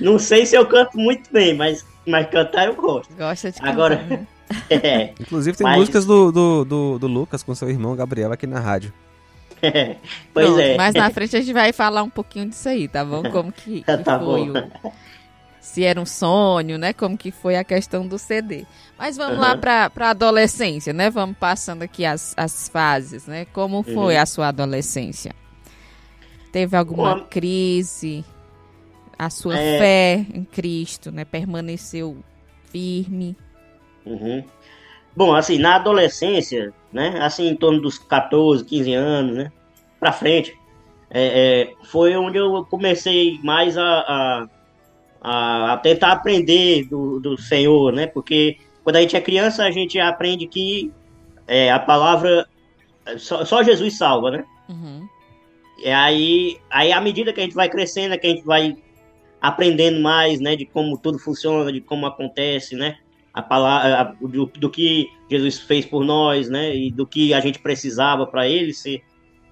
Não 0.00 0.18
sei 0.18 0.44
se 0.44 0.56
eu 0.56 0.66
canto 0.66 0.98
muito 0.98 1.32
bem, 1.32 1.54
mas, 1.54 1.86
mas 2.04 2.28
cantar 2.28 2.66
eu 2.66 2.74
gosto. 2.74 3.14
Gosta 3.14 3.52
de 3.52 3.58
cantar. 3.58 3.72
Agora. 3.72 3.96
Né? 4.02 4.26
É, 4.68 5.12
Inclusive 5.20 5.56
tem 5.56 5.64
mas... 5.64 5.76
músicas 5.76 6.04
do, 6.04 6.32
do, 6.32 6.64
do, 6.64 6.98
do 6.98 7.06
Lucas 7.06 7.40
com 7.40 7.54
seu 7.54 7.70
irmão 7.70 7.94
Gabriel 7.94 8.32
aqui 8.32 8.48
na 8.48 8.58
rádio. 8.58 8.92
pois 10.34 10.46
Pronto, 10.46 10.60
é. 10.60 10.76
Mais 10.76 10.92
na 10.92 11.08
frente 11.10 11.36
a 11.36 11.40
gente 11.40 11.52
vai 11.52 11.72
falar 11.72 12.02
um 12.02 12.10
pouquinho 12.10 12.48
disso 12.48 12.68
aí, 12.68 12.88
tá 12.88 13.04
bom? 13.04 13.22
Como 13.30 13.52
que, 13.52 13.82
que 13.82 13.96
tá 13.98 14.18
foi 14.18 14.48
bom. 14.48 14.58
o... 14.58 14.92
Se 15.60 15.84
era 15.84 16.00
um 16.00 16.06
sonho, 16.06 16.78
né? 16.78 16.92
Como 16.92 17.18
que 17.18 17.30
foi 17.30 17.56
a 17.56 17.62
questão 17.62 18.06
do 18.06 18.18
CD. 18.18 18.64
Mas 18.98 19.16
vamos 19.16 19.34
uhum. 19.34 19.40
lá 19.42 19.56
para 19.56 19.90
a 19.94 20.10
adolescência, 20.10 20.92
né? 20.92 21.10
Vamos 21.10 21.36
passando 21.36 21.82
aqui 21.82 22.04
as, 22.04 22.34
as 22.36 22.68
fases, 22.68 23.26
né? 23.26 23.44
Como 23.52 23.82
foi 23.82 24.14
uhum. 24.14 24.22
a 24.22 24.26
sua 24.26 24.48
adolescência? 24.48 25.34
Teve 26.50 26.76
alguma 26.76 27.16
Bom, 27.16 27.26
crise? 27.28 28.24
A 29.18 29.28
sua 29.28 29.58
é... 29.58 29.78
fé 29.78 30.26
em 30.34 30.44
Cristo, 30.44 31.12
né? 31.12 31.24
Permaneceu 31.24 32.16
firme? 32.70 33.36
Uhum. 34.06 34.42
Bom, 35.14 35.34
assim, 35.34 35.58
na 35.58 35.76
adolescência, 35.76 36.72
né? 36.92 37.18
Assim, 37.20 37.48
em 37.48 37.56
torno 37.56 37.80
dos 37.80 37.98
14, 37.98 38.64
15 38.64 38.94
anos, 38.94 39.36
né? 39.36 39.52
Pra 39.98 40.12
frente, 40.12 40.56
é, 41.10 41.70
é, 41.70 41.84
foi 41.84 42.16
onde 42.16 42.38
eu 42.38 42.64
comecei 42.64 43.38
mais 43.42 43.76
a, 43.76 43.84
a, 43.84 44.48
a, 45.20 45.78
tentar 45.82 46.12
aprender 46.12 46.84
do, 46.88 47.20
do 47.20 47.36
Senhor, 47.36 47.92
né? 47.92 48.06
Porque 48.06 48.58
quando 48.82 48.96
a 48.96 49.00
gente 49.00 49.16
é 49.16 49.20
criança, 49.20 49.64
a 49.64 49.70
gente 49.70 49.98
aprende 49.98 50.46
que 50.46 50.90
é, 51.46 51.70
a 51.70 51.78
palavra 51.78 52.46
só, 53.18 53.44
só, 53.44 53.62
Jesus 53.62 53.96
salva, 53.98 54.30
né? 54.30 54.44
Uhum. 54.68 55.08
E 55.84 55.88
aí, 55.88 56.58
aí, 56.70 56.92
à 56.92 57.00
medida 57.00 57.32
que 57.32 57.40
a 57.40 57.42
gente 57.42 57.54
vai 57.54 57.68
crescendo, 57.68 58.14
é 58.14 58.18
que 58.18 58.26
a 58.26 58.30
gente 58.30 58.44
vai 58.44 58.76
aprendendo 59.40 60.00
mais, 60.00 60.40
né? 60.40 60.56
De 60.56 60.66
como 60.66 60.98
tudo 60.98 61.18
funciona, 61.18 61.72
de 61.72 61.80
como 61.80 62.06
acontece, 62.06 62.76
né? 62.76 62.98
a 63.32 63.42
palavra 63.42 64.16
do, 64.20 64.46
do, 64.46 64.70
que 64.70 65.08
Jesus 65.30 65.60
fez 65.60 65.86
por 65.86 66.04
nós, 66.04 66.48
né? 66.48 66.74
E 66.74 66.90
do 66.90 67.06
que 67.06 67.32
a 67.32 67.40
gente 67.40 67.58
precisava 67.58 68.26
para 68.26 68.48
ele 68.48 68.72
ser, 68.74 69.02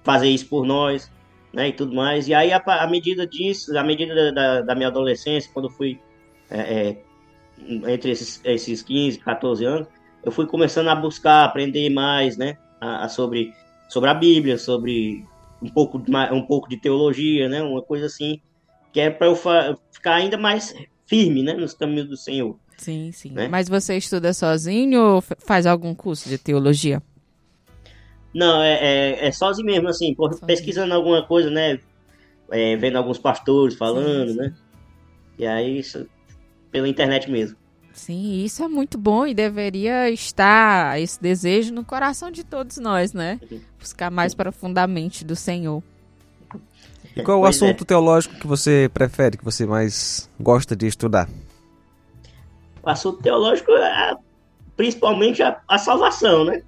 fazer 0.03 0.29
isso 0.29 0.47
por 0.47 0.65
nós. 0.65 1.11
Né, 1.53 1.69
e 1.69 1.73
tudo 1.73 1.93
mais. 1.95 2.27
E 2.27 2.33
aí, 2.33 2.51
à 2.53 2.87
medida 2.87 3.25
disso, 3.25 3.77
à 3.77 3.83
medida 3.83 4.31
da, 4.31 4.61
da 4.61 4.75
minha 4.75 4.87
adolescência, 4.87 5.49
quando 5.53 5.65
eu 5.65 5.71
fui 5.71 5.99
é, 6.49 6.59
é, 6.59 6.97
entre 7.91 8.11
esses, 8.11 8.41
esses 8.43 8.81
15, 8.81 9.19
14 9.19 9.65
anos, 9.65 9.87
eu 10.23 10.31
fui 10.31 10.45
começando 10.45 10.89
a 10.89 10.95
buscar, 10.95 11.43
aprender 11.43 11.89
mais, 11.89 12.37
né, 12.37 12.57
a, 12.79 13.05
a 13.05 13.09
sobre, 13.09 13.53
sobre 13.87 14.09
a 14.09 14.13
Bíblia, 14.13 14.57
sobre 14.57 15.25
um 15.61 15.69
pouco, 15.69 15.99
de, 15.99 16.11
um 16.31 16.45
pouco 16.45 16.69
de 16.69 16.77
teologia, 16.77 17.49
né, 17.49 17.61
uma 17.61 17.81
coisa 17.81 18.05
assim, 18.05 18.41
que 18.91 18.99
é 18.99 19.09
para 19.09 19.27
eu 19.27 19.35
ficar 19.35 20.15
ainda 20.15 20.37
mais 20.37 20.73
firme, 21.05 21.43
né, 21.43 21.53
nos 21.53 21.73
caminhos 21.73 22.07
do 22.07 22.17
Senhor. 22.17 22.57
Sim, 22.77 23.11
sim. 23.11 23.31
Né? 23.31 23.47
Mas 23.47 23.67
você 23.67 23.97
estuda 23.97 24.33
sozinho 24.33 25.01
ou 25.01 25.21
faz 25.21 25.65
algum 25.65 25.93
curso 25.93 26.29
de 26.29 26.37
teologia? 26.37 27.01
Não, 28.33 28.61
é, 28.61 28.73
é, 28.73 29.27
é 29.27 29.31
sozinho 29.31 29.65
mesmo, 29.65 29.87
assim, 29.87 30.15
sozinho. 30.15 30.45
pesquisando 30.45 30.93
alguma 30.93 31.25
coisa, 31.25 31.49
né? 31.49 31.79
É, 32.51 32.75
vendo 32.75 32.97
alguns 32.97 33.17
pastores 33.17 33.75
falando, 33.75 34.29
sim, 34.29 34.33
sim. 34.33 34.39
né? 34.39 34.53
E 35.37 35.47
aí, 35.47 35.79
isso, 35.79 36.07
pela 36.71 36.87
internet 36.87 37.29
mesmo. 37.29 37.57
Sim, 37.93 38.43
isso 38.43 38.63
é 38.63 38.67
muito 38.67 38.97
bom 38.97 39.25
e 39.25 39.33
deveria 39.33 40.09
estar 40.09 40.99
esse 41.01 41.21
desejo 41.21 41.73
no 41.73 41.83
coração 41.83 42.31
de 42.31 42.43
todos 42.43 42.77
nós, 42.77 43.13
né? 43.13 43.39
Buscar 43.79 44.09
mais 44.09 44.33
profundamente 44.33 45.25
do 45.25 45.35
Senhor. 45.35 45.83
E 47.15 47.23
qual 47.23 47.39
é 47.39 47.41
o 47.41 47.45
assunto 47.45 47.83
é. 47.83 47.85
teológico 47.85 48.35
que 48.35 48.47
você 48.47 48.89
prefere, 48.93 49.37
que 49.37 49.43
você 49.43 49.65
mais 49.65 50.29
gosta 50.39 50.75
de 50.75 50.87
estudar? 50.87 51.27
O 52.81 52.89
assunto 52.89 53.21
teológico 53.21 53.71
é 53.71 54.15
principalmente 54.77 55.43
a, 55.43 55.59
a 55.67 55.77
salvação, 55.77 56.45
né? 56.45 56.61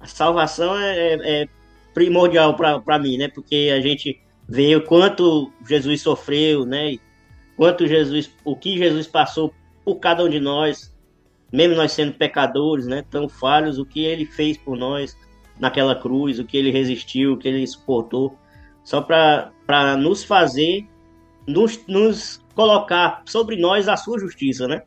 A 0.00 0.06
salvação 0.06 0.78
é, 0.78 1.14
é, 1.14 1.42
é 1.42 1.48
primordial 1.94 2.54
para 2.54 2.98
mim, 2.98 3.16
né? 3.16 3.28
Porque 3.28 3.72
a 3.74 3.80
gente 3.80 4.20
vê 4.48 4.76
o 4.76 4.84
quanto 4.84 5.52
Jesus 5.66 6.02
sofreu, 6.02 6.64
né? 6.64 6.96
Quanto 7.56 7.86
Jesus, 7.86 8.30
o 8.44 8.54
que 8.54 8.76
Jesus 8.76 9.06
passou 9.06 9.52
por 9.84 9.96
cada 9.96 10.22
um 10.24 10.28
de 10.28 10.38
nós, 10.38 10.94
mesmo 11.52 11.74
nós 11.74 11.92
sendo 11.92 12.12
pecadores, 12.12 12.86
né? 12.86 13.02
Tão 13.10 13.28
falhos, 13.28 13.78
o 13.78 13.86
que 13.86 14.04
ele 14.04 14.26
fez 14.26 14.56
por 14.58 14.76
nós 14.76 15.16
naquela 15.58 15.94
cruz, 15.94 16.38
o 16.38 16.44
que 16.44 16.56
ele 16.56 16.70
resistiu, 16.70 17.32
o 17.32 17.38
que 17.38 17.48
ele 17.48 17.66
suportou, 17.66 18.38
só 18.84 19.00
para 19.00 19.96
nos 19.96 20.22
fazer, 20.22 20.86
nos, 21.46 21.84
nos 21.86 22.44
colocar 22.54 23.22
sobre 23.24 23.56
nós 23.56 23.88
a 23.88 23.96
sua 23.96 24.18
justiça, 24.18 24.68
né? 24.68 24.82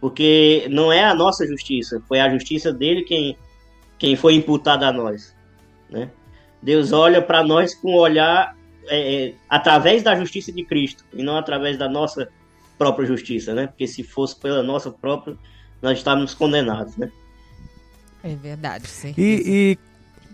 Porque 0.00 0.66
não 0.70 0.92
é 0.92 1.04
a 1.04 1.14
nossa 1.14 1.46
justiça, 1.46 2.02
foi 2.06 2.20
a 2.20 2.30
justiça 2.30 2.72
dele 2.72 3.02
quem 3.02 3.36
quem 4.02 4.16
foi 4.16 4.34
imputado 4.34 4.82
a 4.82 4.92
nós. 4.92 5.32
Né? 5.88 6.10
Deus 6.60 6.90
olha 6.90 7.22
para 7.22 7.44
nós 7.44 7.72
com 7.72 7.92
um 7.92 7.94
olhar 7.94 8.56
é, 8.88 9.26
é, 9.26 9.34
através 9.48 10.02
da 10.02 10.16
justiça 10.16 10.50
de 10.50 10.64
Cristo 10.64 11.04
e 11.12 11.22
não 11.22 11.36
através 11.36 11.78
da 11.78 11.88
nossa 11.88 12.28
própria 12.76 13.06
justiça, 13.06 13.54
né? 13.54 13.68
Porque 13.68 13.86
se 13.86 14.02
fosse 14.02 14.34
pela 14.34 14.60
nossa 14.60 14.90
própria, 14.90 15.36
nós 15.80 15.98
estávamos 15.98 16.34
condenados, 16.34 16.96
né? 16.96 17.12
É 18.24 18.34
verdade, 18.34 18.88
sim. 18.88 19.14
E, 19.16 19.42
e 19.46 19.78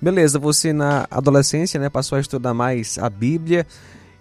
beleza, 0.01 0.39
você 0.39 0.73
na 0.73 1.07
adolescência, 1.11 1.79
né, 1.79 1.91
passou 1.91 2.17
a 2.17 2.23
estudar 2.23 2.55
mais 2.55 2.97
a 2.97 3.11
Bíblia 3.11 3.67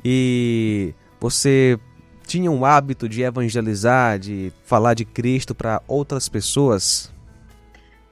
e 0.03 0.93
você 1.21 1.79
tinha 2.25 2.51
um 2.51 2.65
hábito 2.65 3.07
de 3.07 3.21
evangelizar, 3.21 4.19
de 4.19 4.51
falar 4.65 4.93
de 4.93 5.05
Cristo 5.05 5.55
para 5.55 5.81
outras 5.87 6.27
pessoas? 6.27 7.13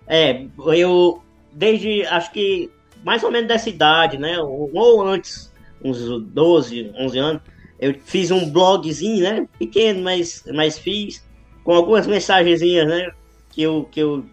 É, 0.08 0.46
eu 0.58 1.22
desde 1.56 2.06
acho 2.06 2.32
que 2.32 2.70
mais 3.04 3.24
ou 3.24 3.32
menos 3.32 3.48
dessa 3.48 3.70
idade, 3.70 4.18
né? 4.18 4.38
Ou 4.40 5.02
antes, 5.02 5.52
uns 5.84 6.00
12, 6.22 6.92
11 6.98 7.20
anos, 7.20 7.42
eu 7.80 7.94
fiz 8.04 8.32
um 8.32 8.50
blogzinho, 8.50 9.24
né? 9.24 9.48
Pequeno, 9.58 10.02
mas, 10.02 10.44
mas 10.54 10.78
fiz 10.78 11.26
com 11.64 11.74
algumas 11.74 12.08
mensagenzinhas, 12.08 12.88
né? 12.88 13.12
Que 13.50 13.62
eu, 13.62 13.88
que 13.92 14.00
eu, 14.00 14.26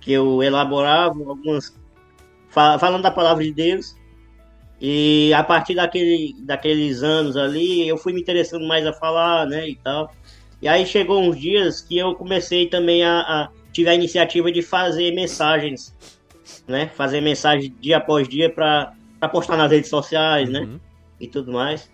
que 0.00 0.12
eu 0.12 0.42
elaborava, 0.42 1.18
algumas 1.18 1.74
falando 2.50 3.02
da 3.02 3.10
palavra 3.10 3.42
de 3.44 3.52
Deus. 3.52 3.96
E 4.80 5.32
a 5.34 5.42
partir 5.42 5.74
daquele, 5.74 6.34
daqueles 6.40 7.02
anos 7.02 7.36
ali, 7.36 7.86
eu 7.86 7.98
fui 7.98 8.12
me 8.12 8.20
interessando 8.20 8.66
mais 8.66 8.86
a 8.86 8.92
falar, 8.92 9.46
né? 9.46 9.68
E 9.68 9.76
tal. 9.76 10.12
E 10.60 10.68
aí 10.68 10.84
chegou 10.86 11.22
uns 11.22 11.38
dias 11.38 11.80
que 11.80 11.96
eu 11.98 12.14
comecei 12.14 12.66
também 12.66 13.02
a, 13.02 13.20
a 13.20 13.48
tive 13.72 13.88
a 13.88 13.94
iniciativa 13.94 14.50
de 14.50 14.62
fazer 14.62 15.14
mensagens 15.14 15.94
né? 16.66 16.90
Fazer 16.94 17.20
mensagem 17.20 17.74
dia 17.80 17.98
após 17.98 18.28
dia 18.28 18.50
para 18.50 18.94
postar 19.30 19.56
nas 19.56 19.70
redes 19.70 19.90
sociais, 19.90 20.48
né? 20.48 20.60
Uhum. 20.60 20.80
E 21.20 21.26
tudo 21.26 21.52
mais. 21.52 21.90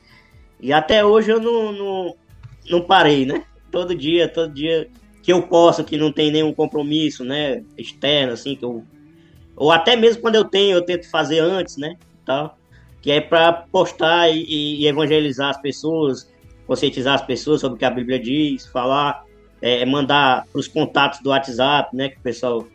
E 0.60 0.72
até 0.72 1.04
hoje 1.04 1.30
eu 1.30 1.40
não, 1.40 1.72
não, 1.72 2.16
não 2.70 2.80
parei, 2.82 3.26
né? 3.26 3.44
Todo 3.70 3.94
dia, 3.94 4.28
todo 4.28 4.52
dia 4.52 4.88
que 5.22 5.32
eu 5.32 5.42
posso, 5.42 5.82
que 5.82 5.96
não 5.96 6.12
tem 6.12 6.30
nenhum 6.30 6.52
compromisso, 6.52 7.24
né? 7.24 7.62
Externo, 7.76 8.32
assim, 8.32 8.54
que 8.54 8.64
eu. 8.64 8.84
Ou 9.56 9.72
até 9.72 9.96
mesmo 9.96 10.22
quando 10.22 10.36
eu 10.36 10.44
tenho, 10.44 10.76
eu 10.76 10.82
tento 10.82 11.10
fazer 11.10 11.40
antes, 11.40 11.76
né? 11.76 11.96
Tal. 12.24 12.56
Que 13.02 13.10
é 13.10 13.20
para 13.20 13.52
postar 13.52 14.30
e, 14.30 14.44
e, 14.82 14.86
evangelizar 14.86 15.50
as 15.50 15.60
pessoas, 15.60 16.32
conscientizar 16.66 17.14
as 17.14 17.22
pessoas 17.22 17.60
sobre 17.60 17.74
o 17.74 17.78
que 17.78 17.84
a 17.84 17.90
Bíblia 17.90 18.18
diz, 18.18 18.66
falar, 18.66 19.24
é, 19.60 19.84
mandar 19.84 20.46
para 20.46 20.58
os 20.60 20.68
contatos 20.68 21.20
do 21.20 21.30
WhatsApp, 21.30 21.94
né? 21.94 22.08
Que 22.08 22.18
o 22.18 22.22
pessoal 22.22 22.66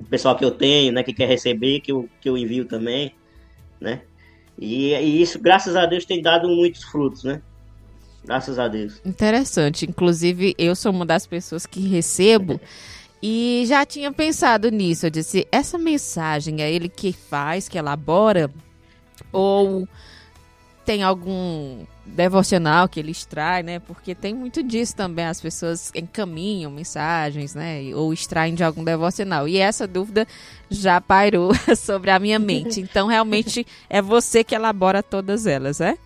o 0.00 0.04
pessoal 0.04 0.36
que 0.36 0.44
eu 0.44 0.50
tenho, 0.50 0.92
né, 0.92 1.02
que 1.02 1.12
quer 1.12 1.28
receber, 1.28 1.80
que 1.80 1.92
eu, 1.92 2.08
que 2.20 2.28
eu 2.28 2.36
envio 2.36 2.64
também, 2.64 3.12
né? 3.80 4.02
E, 4.58 4.92
e 4.92 5.22
isso, 5.22 5.38
graças 5.38 5.76
a 5.76 5.86
Deus, 5.86 6.04
tem 6.04 6.22
dado 6.22 6.48
muitos 6.48 6.84
frutos, 6.84 7.24
né? 7.24 7.42
Graças 8.24 8.58
a 8.58 8.68
Deus. 8.68 9.00
Interessante. 9.04 9.84
Inclusive, 9.84 10.54
eu 10.56 10.74
sou 10.74 10.92
uma 10.92 11.04
das 11.04 11.26
pessoas 11.26 11.66
que 11.66 11.86
recebo 11.86 12.60
e 13.22 13.64
já 13.66 13.84
tinha 13.84 14.12
pensado 14.12 14.70
nisso. 14.70 15.06
Eu 15.06 15.10
disse, 15.10 15.46
essa 15.50 15.76
mensagem 15.76 16.62
é 16.62 16.72
ele 16.72 16.88
que 16.88 17.12
faz, 17.12 17.68
que 17.68 17.76
elabora? 17.76 18.50
Ou 19.32 19.86
tem 20.84 21.02
algum 21.02 21.84
devocional 22.04 22.88
que 22.88 23.00
ele 23.00 23.10
extrai, 23.10 23.62
né? 23.62 23.78
Porque 23.78 24.14
tem 24.14 24.34
muito 24.34 24.62
disso 24.62 24.94
também, 24.94 25.24
as 25.24 25.40
pessoas 25.40 25.90
encaminham 25.94 26.70
mensagens, 26.70 27.54
né? 27.54 27.80
Ou 27.94 28.12
extraem 28.12 28.54
de 28.54 28.62
algum 28.62 28.84
devocional. 28.84 29.48
E 29.48 29.56
essa 29.56 29.86
dúvida 29.86 30.26
já 30.70 31.00
pairou 31.00 31.52
sobre 31.76 32.10
a 32.10 32.18
minha 32.18 32.38
mente. 32.38 32.80
Então, 32.80 33.06
realmente, 33.06 33.66
é 33.88 34.02
você 34.02 34.44
que 34.44 34.54
elabora 34.54 35.02
todas 35.02 35.46
elas, 35.46 35.80
é? 35.80 35.96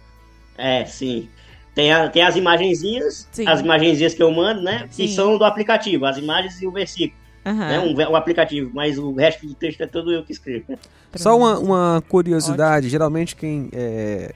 É, 0.57 0.85
sim. 0.85 1.29
Tem, 1.75 1.93
a, 1.93 2.09
tem 2.09 2.23
as 2.23 2.37
imagenzinhas, 2.37 3.29
sim. 3.31 3.47
as 3.47 3.61
imagenzinhas 3.61 4.14
que 4.14 4.23
eu 4.23 4.31
mando, 4.33 4.62
né? 4.62 4.88
Sim. 4.91 5.07
Que 5.07 5.09
são 5.09 5.38
do 5.38 5.45
aplicativo, 5.45 6.07
as 6.07 6.17
imagens 6.17 6.61
e 6.61 6.67
o 6.67 6.73
versículo. 6.73 7.19
Uhum. 7.47 7.55
Né, 7.57 7.81
um, 7.81 8.11
um, 8.11 8.17
aplicativo, 8.17 8.71
mas 8.75 8.99
o 8.99 9.14
resto 9.14 9.47
do 9.47 9.55
texto 9.55 9.81
é 9.81 9.87
todo 9.87 10.12
eu 10.12 10.23
que 10.23 10.33
escrevo. 10.33 10.79
Só 11.14 11.37
uma, 11.37 11.59
uma 11.59 12.05
curiosidade, 12.09 12.79
Ótimo. 12.79 12.91
geralmente 12.91 13.37
quem 13.37 13.71
é, 13.73 14.35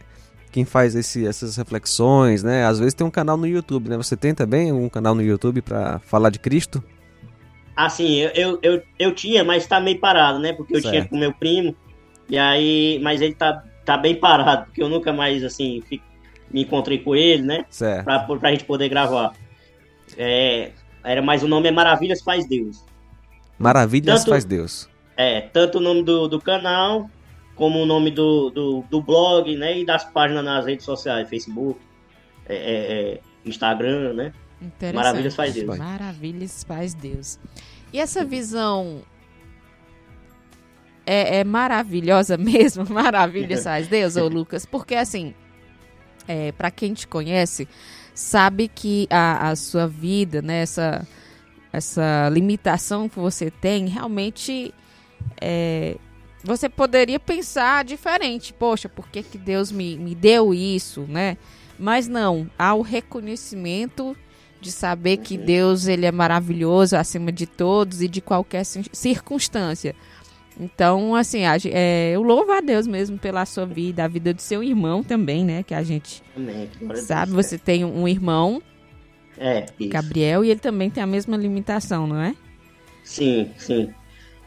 quem 0.53 0.67
faz 0.67 0.95
esse, 0.95 1.27
essas 1.27 1.57
reflexões, 1.57 2.43
né? 2.43 2.67
Às 2.67 2.79
vezes 2.79 2.93
tem 2.93 3.07
um 3.07 3.11
canal 3.11 3.39
no 3.39 3.47
YouTube, 3.47 3.89
né? 3.89 3.97
Você 3.97 4.15
tem 4.15 4.35
também 4.35 4.71
um 4.71 4.89
canal 4.89 5.15
no 5.15 5.23
YouTube 5.23 5.63
para 5.63 5.99
falar 6.01 6.29
de 6.29 6.39
Cristo? 6.39 6.85
Assim, 7.75 8.17
eu, 8.17 8.31
eu, 8.35 8.59
eu, 8.63 8.83
eu, 8.99 9.15
tinha, 9.15 9.43
mas 9.43 9.67
tá 9.67 9.81
meio 9.81 9.99
parado, 9.99 10.39
né? 10.39 10.53
Porque 10.53 10.77
eu 10.77 10.83
certo. 10.83 10.93
tinha 10.93 11.09
com 11.09 11.17
meu 11.17 11.33
primo, 11.33 11.75
e 12.29 12.37
aí, 12.37 13.01
mas 13.03 13.23
ele 13.23 13.35
tá, 13.35 13.65
tá 13.83 13.97
bem 13.97 14.15
parado, 14.15 14.67
porque 14.67 14.83
eu 14.83 14.91
nunca 14.91 15.11
mais, 15.11 15.43
assim, 15.43 15.83
fico, 15.89 16.05
me 16.51 16.63
encontrei 16.63 16.99
com 16.99 17.17
ele, 17.17 17.43
né? 17.43 17.65
Certo. 17.71 18.05
Pra, 18.05 18.19
pra 18.21 18.51
gente 18.51 18.65
poder 18.65 18.91
gravar. 18.91 19.33
É, 20.19 20.71
era, 21.03 21.23
mas 21.23 21.43
o 21.43 21.49
nome 21.49 21.69
é 21.69 21.73
Maravilhas 21.73 22.21
Faz 22.21 22.47
Deus. 22.47 22.85
Maravilhas 23.59 24.21
tanto, 24.21 24.31
Faz 24.31 24.45
Deus. 24.45 24.87
É, 25.17 25.41
tanto 25.41 25.79
o 25.79 25.81
nome 25.81 26.03
do, 26.03 26.29
do 26.29 26.39
canal 26.39 27.09
como 27.55 27.81
o 27.81 27.87
nome 27.87 28.11
do, 28.11 28.51
do, 28.51 28.85
do, 28.91 29.03
blog, 29.03 29.57
né? 29.57 29.79
E 29.79 29.85
das 29.85 30.05
páginas 30.05 30.45
nas 30.45 30.67
redes 30.67 30.85
sociais, 30.85 31.29
Facebook, 31.29 31.81
é, 32.47 32.55
é, 32.55 33.13
é 33.15 33.21
Instagram, 33.45 34.15
né? 34.15 34.33
Maravilhas 34.95 35.35
faz 35.35 35.55
Deus. 35.55 35.79
Maravilhas 35.79 36.65
faz 36.65 36.95
Deus. 36.95 37.39
E 37.93 38.01
essa 38.01 38.25
visão 38.25 39.03
é, 41.07 41.39
é 41.39 41.45
maravilhosa 41.45 42.37
mesmo? 42.39 42.85
Maravilhas 42.89 43.65
faz 43.65 43.89
Deus, 43.89 44.17
ô 44.17 44.29
Lucas? 44.29 44.65
Porque 44.65 44.95
assim, 44.95 45.35
é, 46.27 46.53
para 46.53 46.71
quem 46.71 46.95
te 46.95 47.07
conhece, 47.07 47.69
sabe 48.15 48.69
que 48.69 49.07
a, 49.11 49.51
a 49.51 49.57
sua 49.57 49.87
vida, 49.87 50.41
né? 50.41 50.63
Essa, 50.63 51.07
essa 51.73 52.29
limitação 52.31 53.09
que 53.09 53.19
você 53.19 53.51
tem, 53.51 53.87
realmente 53.87 54.73
é, 55.41 55.97
você 56.45 56.69
poderia 56.69 57.21
pensar 57.21 57.85
diferente. 57.85 58.53
Poxa, 58.53 58.89
por 58.89 59.09
que, 59.09 59.23
que 59.23 59.39
Deus 59.39 59.71
me, 59.73 59.97
me 59.97 60.15
deu 60.15 60.53
isso, 60.53 61.03
né? 61.09 61.37
Mas 61.79 62.09
não, 62.09 62.49
há 62.59 62.75
o 62.75 62.83
reconhecimento 62.83 64.17
de 64.61 64.71
saber 64.71 65.17
que 65.19 65.37
uhum. 65.37 65.45
Deus 65.45 65.87
ele 65.89 66.07
é 66.07 66.13
maravilhoso 66.13 66.97
acima 66.97 67.33
de 67.33 67.47
todos 67.47 68.01
e 68.01 68.09
de 68.09 68.21
qualquer 68.21 68.65
circunstância. 68.65 69.95
Então, 70.61 71.15
assim, 71.17 71.45
a, 71.47 71.57
é, 71.65 72.13
eu 72.15 72.23
louvo 72.23 72.53
a 72.53 72.61
Deus 72.61 72.87
mesmo 72.87 73.19
pela 73.19 73.45
sua 73.47 73.65
vida, 73.67 74.05
a 74.05 74.09
vida 74.09 74.35
do 74.35 74.43
seu 74.43 74.63
irmão 74.63 75.03
também, 75.03 75.45
né? 75.45 75.63
Que 75.63 75.75
a 75.75 75.83
gente 75.83 76.23
Amém. 76.37 76.69
Sabe. 76.95 77.33
Deus. 77.33 77.47
Você 77.47 77.59
tem 77.59 77.85
um 77.85 78.07
irmão, 78.07 78.63
É, 79.37 79.73
isso. 79.81 79.89
Gabriel, 79.91 80.45
e 80.45 80.51
ele 80.51 80.61
também 80.61 80.91
tem 80.91 81.03
a 81.03 81.07
mesma 81.07 81.37
limitação, 81.37 82.07
não 82.07 82.21
é? 82.21 82.37
Sim, 83.03 83.51
sim. 83.57 83.93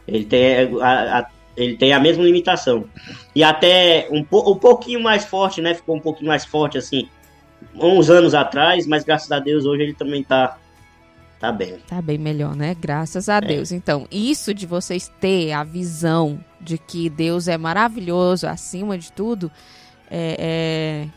Ele 0.06 0.24
tem 0.24 0.56
a, 0.80 1.18
a- 1.20 1.30
ele 1.56 1.76
tem 1.76 1.92
a 1.92 2.00
mesma 2.00 2.22
limitação. 2.24 2.84
E 3.34 3.42
até 3.42 4.08
um, 4.10 4.22
po- 4.22 4.50
um 4.50 4.56
pouquinho 4.56 5.02
mais 5.02 5.24
forte, 5.24 5.60
né? 5.60 5.74
Ficou 5.74 5.96
um 5.96 6.00
pouquinho 6.00 6.28
mais 6.28 6.44
forte, 6.44 6.76
assim, 6.76 7.08
uns 7.74 8.10
anos 8.10 8.34
atrás, 8.34 8.86
mas 8.86 9.04
graças 9.04 9.30
a 9.32 9.38
Deus 9.38 9.64
hoje 9.64 9.82
ele 9.82 9.94
também 9.94 10.22
tá, 10.22 10.58
tá 11.40 11.50
bem. 11.50 11.78
Tá 11.86 12.02
bem 12.02 12.18
melhor, 12.18 12.54
né? 12.54 12.76
Graças 12.78 13.28
a 13.28 13.40
Deus. 13.40 13.72
Então, 13.72 14.06
isso 14.10 14.52
de 14.52 14.66
vocês 14.66 15.10
ter 15.20 15.52
a 15.52 15.64
visão 15.64 16.38
de 16.60 16.76
que 16.78 17.08
Deus 17.08 17.48
é 17.48 17.56
maravilhoso 17.56 18.46
acima 18.46 18.98
de 18.98 19.10
tudo, 19.12 19.50
é, 20.10 20.36
é, 20.38 21.08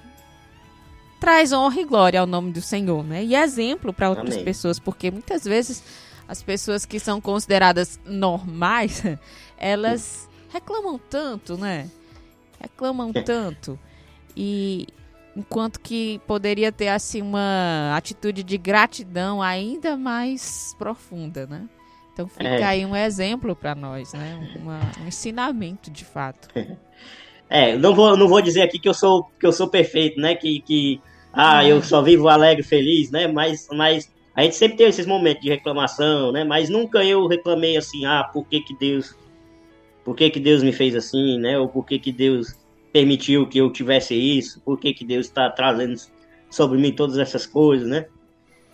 traz 1.19 1.51
honra 1.51 1.81
e 1.81 1.85
glória 1.85 2.19
ao 2.21 2.27
nome 2.27 2.51
do 2.51 2.61
Senhor, 2.61 3.03
né? 3.03 3.23
E 3.23 3.35
exemplo 3.35 3.91
para 3.91 4.09
outras 4.09 4.35
Amém. 4.35 4.45
pessoas, 4.45 4.79
porque 4.79 5.11
muitas 5.11 5.43
vezes 5.43 5.83
as 6.27 6.43
pessoas 6.43 6.85
que 6.85 6.99
são 6.99 7.19
consideradas 7.19 7.99
normais, 8.05 9.03
elas 9.57 10.28
reclamam 10.51 10.99
tanto, 11.09 11.57
né? 11.57 11.89
Reclamam 12.59 13.11
tanto. 13.13 13.79
E 14.35 14.87
enquanto 15.35 15.79
que 15.79 16.19
poderia 16.27 16.71
ter 16.71 16.89
assim 16.89 17.21
uma 17.21 17.93
atitude 17.95 18.43
de 18.43 18.57
gratidão 18.57 19.41
ainda 19.41 19.95
mais 19.95 20.75
profunda, 20.77 21.45
né? 21.47 21.67
Então 22.13 22.27
fica 22.27 22.43
É. 22.49 22.63
aí 22.63 22.85
um 22.85 22.95
exemplo 22.95 23.55
para 23.55 23.73
nós, 23.75 24.11
né? 24.13 24.37
Uma- 24.57 24.91
um 25.01 25.07
ensinamento 25.07 25.89
de 25.89 26.03
fato. 26.03 26.49
É, 27.51 27.75
não 27.75 27.95
vou, 27.95 28.15
não 28.15 28.27
vou 28.27 28.41
dizer 28.43 28.61
aqui 28.61 28.77
que 28.77 28.87
eu 28.87 28.93
sou, 28.93 29.23
que 29.39 29.47
eu 29.47 29.51
sou 29.51 29.67
perfeito, 29.67 30.21
né? 30.21 30.35
Que, 30.35 30.61
que 30.61 31.01
ah, 31.33 31.65
eu 31.65 31.81
só 31.81 31.99
vivo 31.99 32.27
alegre, 32.29 32.61
feliz, 32.61 33.09
né? 33.09 33.27
Mas, 33.27 33.67
mas 33.71 34.07
a 34.35 34.43
gente 34.43 34.55
sempre 34.55 34.77
tem 34.77 34.85
esses 34.87 35.07
momentos 35.07 35.41
de 35.41 35.49
reclamação, 35.49 36.31
né? 36.31 36.43
Mas 36.43 36.69
nunca 36.69 37.03
eu 37.03 37.25
reclamei 37.25 37.75
assim, 37.75 38.05
ah, 38.05 38.23
por 38.31 38.45
que 38.45 38.61
que 38.61 38.77
Deus, 38.77 39.15
por 40.09 40.15
que 40.15 40.27
que 40.31 40.39
Deus 40.39 40.63
me 40.63 40.73
fez 40.73 40.95
assim, 40.95 41.37
né? 41.37 41.59
Ou 41.59 41.69
por 41.69 41.85
que 41.85 41.99
que 41.99 42.11
Deus 42.11 42.55
permitiu 42.91 43.47
que 43.47 43.59
eu 43.59 43.71
tivesse 43.71 44.15
isso? 44.15 44.59
Por 44.65 44.79
que 44.79 44.91
que 44.91 45.05
Deus 45.05 45.27
está 45.27 45.47
trazendo 45.51 45.93
sobre 46.49 46.79
mim 46.79 46.91
todas 46.91 47.19
essas 47.19 47.45
coisas, 47.45 47.87
né? 47.87 48.07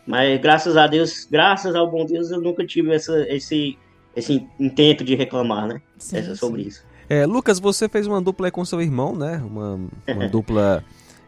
Mas 0.07 0.39
graças 0.39 0.77
a 0.77 0.87
Deus, 0.87 1.27
graças 1.29 1.75
ao 1.75 1.91
bom 1.91 2.05
Deus, 2.05 2.31
eu 2.31 2.39
nunca 2.39 2.65
tive 2.65 2.93
essa, 2.95 3.25
esse, 3.27 3.77
esse 4.15 4.47
intento 4.57 5.03
de 5.03 5.13
reclamar, 5.13 5.67
né? 5.67 5.81
Sim, 5.97 6.15
Essa- 6.19 6.35
sobre 6.37 6.61
sim. 6.61 6.67
isso. 6.69 6.85
É, 7.09 7.25
Lucas, 7.25 7.59
você 7.59 7.89
fez 7.89 8.07
uma 8.07 8.21
dupla 8.21 8.47
aí 8.47 8.51
com 8.51 8.63
seu 8.63 8.81
irmão, 8.81 9.13
né? 9.13 9.43
Uma, 9.45 9.75
uma 10.07 10.27
dupla. 10.31 10.81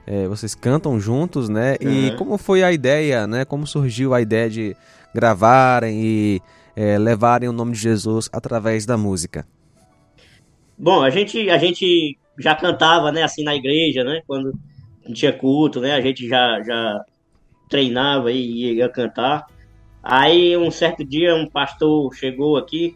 é, 0.07 0.25
vocês 0.29 0.55
cantam 0.55 0.97
juntos, 1.01 1.49
né? 1.49 1.75
E 1.81 2.11
Uhum. 2.11 2.15
como 2.15 2.37
foi 2.37 2.63
a 2.63 2.71
ideia, 2.71 3.27
né? 3.27 3.43
Como 3.43 3.67
surgiu 3.67 4.13
a 4.13 4.21
ideia 4.21 4.49
de 4.49 4.73
gravarem 5.13 6.01
e 6.01 6.41
é, 6.77 6.97
levarem 6.97 7.49
o 7.49 7.51
nome 7.51 7.73
de 7.73 7.79
Jesus 7.79 8.29
através 8.31 8.85
da 8.85 8.95
música? 8.97 9.45
Bom, 10.77 11.01
a 11.01 11.09
gente, 11.09 11.49
a 11.49 11.57
gente 11.57 12.17
já 12.37 12.53
cantava, 12.53 13.11
né, 13.11 13.23
assim, 13.23 13.43
na 13.43 13.55
igreja, 13.55 14.03
né, 14.03 14.21
quando 14.27 14.53
não 15.03 15.13
tinha 15.13 15.33
culto, 15.33 15.81
né, 15.81 15.93
a 15.93 16.01
gente 16.01 16.27
já, 16.27 16.61
já 16.61 17.03
treinava 17.67 18.31
e 18.31 18.75
ia 18.75 18.87
cantar. 18.87 19.47
Aí, 20.03 20.55
um 20.55 20.69
certo 20.69 21.03
dia, 21.03 21.35
um 21.35 21.49
pastor 21.49 22.13
chegou 22.13 22.57
aqui 22.57 22.95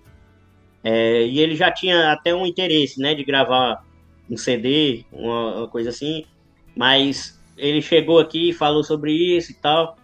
é, 0.84 1.26
e 1.26 1.40
ele 1.40 1.56
já 1.56 1.72
tinha 1.72 2.12
até 2.12 2.34
um 2.36 2.46
interesse, 2.46 3.00
né, 3.00 3.16
de 3.16 3.24
gravar 3.24 3.84
um 4.30 4.38
CD, 4.38 5.04
uma, 5.12 5.58
uma 5.58 5.68
coisa 5.68 5.90
assim, 5.90 6.24
mas 6.76 7.42
ele 7.58 7.82
chegou 7.82 8.20
aqui 8.20 8.50
e 8.50 8.54
falou 8.54 8.84
sobre 8.84 9.12
isso 9.12 9.52
e 9.52 9.56
tal, 9.56 9.98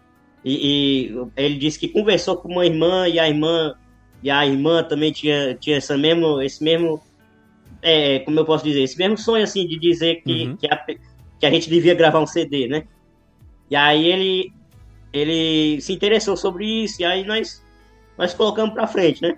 e, 0.43 1.11
e 1.11 1.27
ele 1.35 1.55
disse 1.55 1.79
que 1.79 1.87
conversou 1.87 2.37
com 2.37 2.49
uma 2.49 2.65
irmã 2.65 3.07
e 3.07 3.19
a 3.19 3.27
irmã 3.27 3.75
e 4.23 4.31
a 4.31 4.45
irmã 4.45 4.83
também 4.83 5.11
tinha, 5.11 5.53
tinha 5.55 5.77
essa 5.77 5.95
mesmo, 5.95 6.41
esse 6.41 6.63
mesmo 6.63 6.99
é, 7.81 8.19
como 8.19 8.39
eu 8.39 8.45
posso 8.45 8.63
dizer, 8.63 8.81
esse 8.83 8.97
mesmo 8.97 9.17
sonho 9.17 9.43
assim 9.43 9.67
de 9.67 9.77
dizer 9.79 10.21
que, 10.23 10.47
Uhum. 10.47 10.57
que, 10.57 10.67
a, 10.67 10.77
que 11.39 11.45
a 11.45 11.49
gente 11.51 11.69
devia 11.69 11.93
gravar 11.93 12.19
um 12.19 12.27
CD, 12.27 12.67
né? 12.67 12.83
E 13.69 13.75
aí 13.75 14.05
ele 14.07 14.53
ele 15.13 15.79
se 15.81 15.93
interessou 15.93 16.35
sobre 16.37 16.65
isso 16.83 17.01
e 17.01 17.05
aí 17.05 17.25
nós 17.25 17.63
nós 18.17 18.33
colocamos 18.33 18.73
para 18.73 18.87
frente, 18.87 19.21
né? 19.21 19.37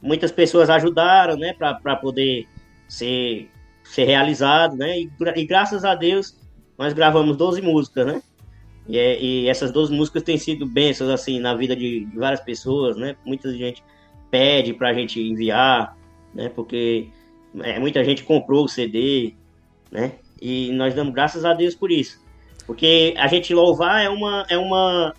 Muitas 0.00 0.32
pessoas 0.32 0.68
ajudaram, 0.68 1.36
né, 1.36 1.52
para 1.54 1.96
poder 1.96 2.46
ser 2.88 3.48
ser 3.84 4.04
realizado, 4.04 4.76
né? 4.76 4.98
E, 5.00 5.10
e 5.36 5.44
graças 5.44 5.84
a 5.84 5.94
Deus 5.94 6.36
nós 6.78 6.92
gravamos 6.92 7.36
12 7.36 7.60
músicas, 7.62 8.06
né? 8.06 8.22
E, 8.88 8.98
é- 8.98 9.20
e 9.22 9.48
essas 9.48 9.70
12 9.70 9.92
músicas 9.94 10.22
têm 10.22 10.36
sido 10.38 10.66
bênçãos 10.66 11.10
assim 11.10 11.38
na 11.38 11.54
vida 11.54 11.76
de, 11.76 12.04
de 12.06 12.16
várias 12.18 12.40
pessoas, 12.40 12.96
né? 12.96 13.14
Muita 13.24 13.52
gente 13.56 13.82
pede 14.30 14.72
pra 14.74 14.92
gente 14.94 15.20
enviar, 15.20 15.96
né? 16.34 16.48
Porque 16.48 17.08
é, 17.60 17.78
muita 17.78 18.04
gente 18.04 18.24
comprou 18.24 18.64
o 18.64 18.68
CD, 18.68 19.34
né? 19.90 20.12
E 20.40 20.72
nós 20.72 20.94
damos 20.94 21.12
graças 21.12 21.44
a 21.44 21.52
Deus 21.52 21.74
por 21.74 21.90
isso. 21.90 22.20
Porque 22.66 23.14
a 23.16 23.26
gente 23.26 23.52
louvar 23.54 24.02
é 24.02 24.08
uma 24.08 24.46
é 24.48 24.56
uma 24.56 25.14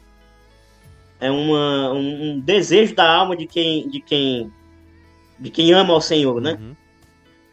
é 1.19 1.31
uma, 1.31 1.93
um, 1.93 2.39
desejo 2.39 2.95
da 2.95 3.09
alma 3.09 3.35
de 3.35 3.45
quem 3.45 3.87
de 3.87 4.01
quem 4.01 4.51
de 5.39 5.49
quem 5.49 5.71
ama 5.73 5.93
ao 5.93 6.01
Senhor, 6.01 6.41
né? 6.41 6.57
Uhum. 6.59 6.75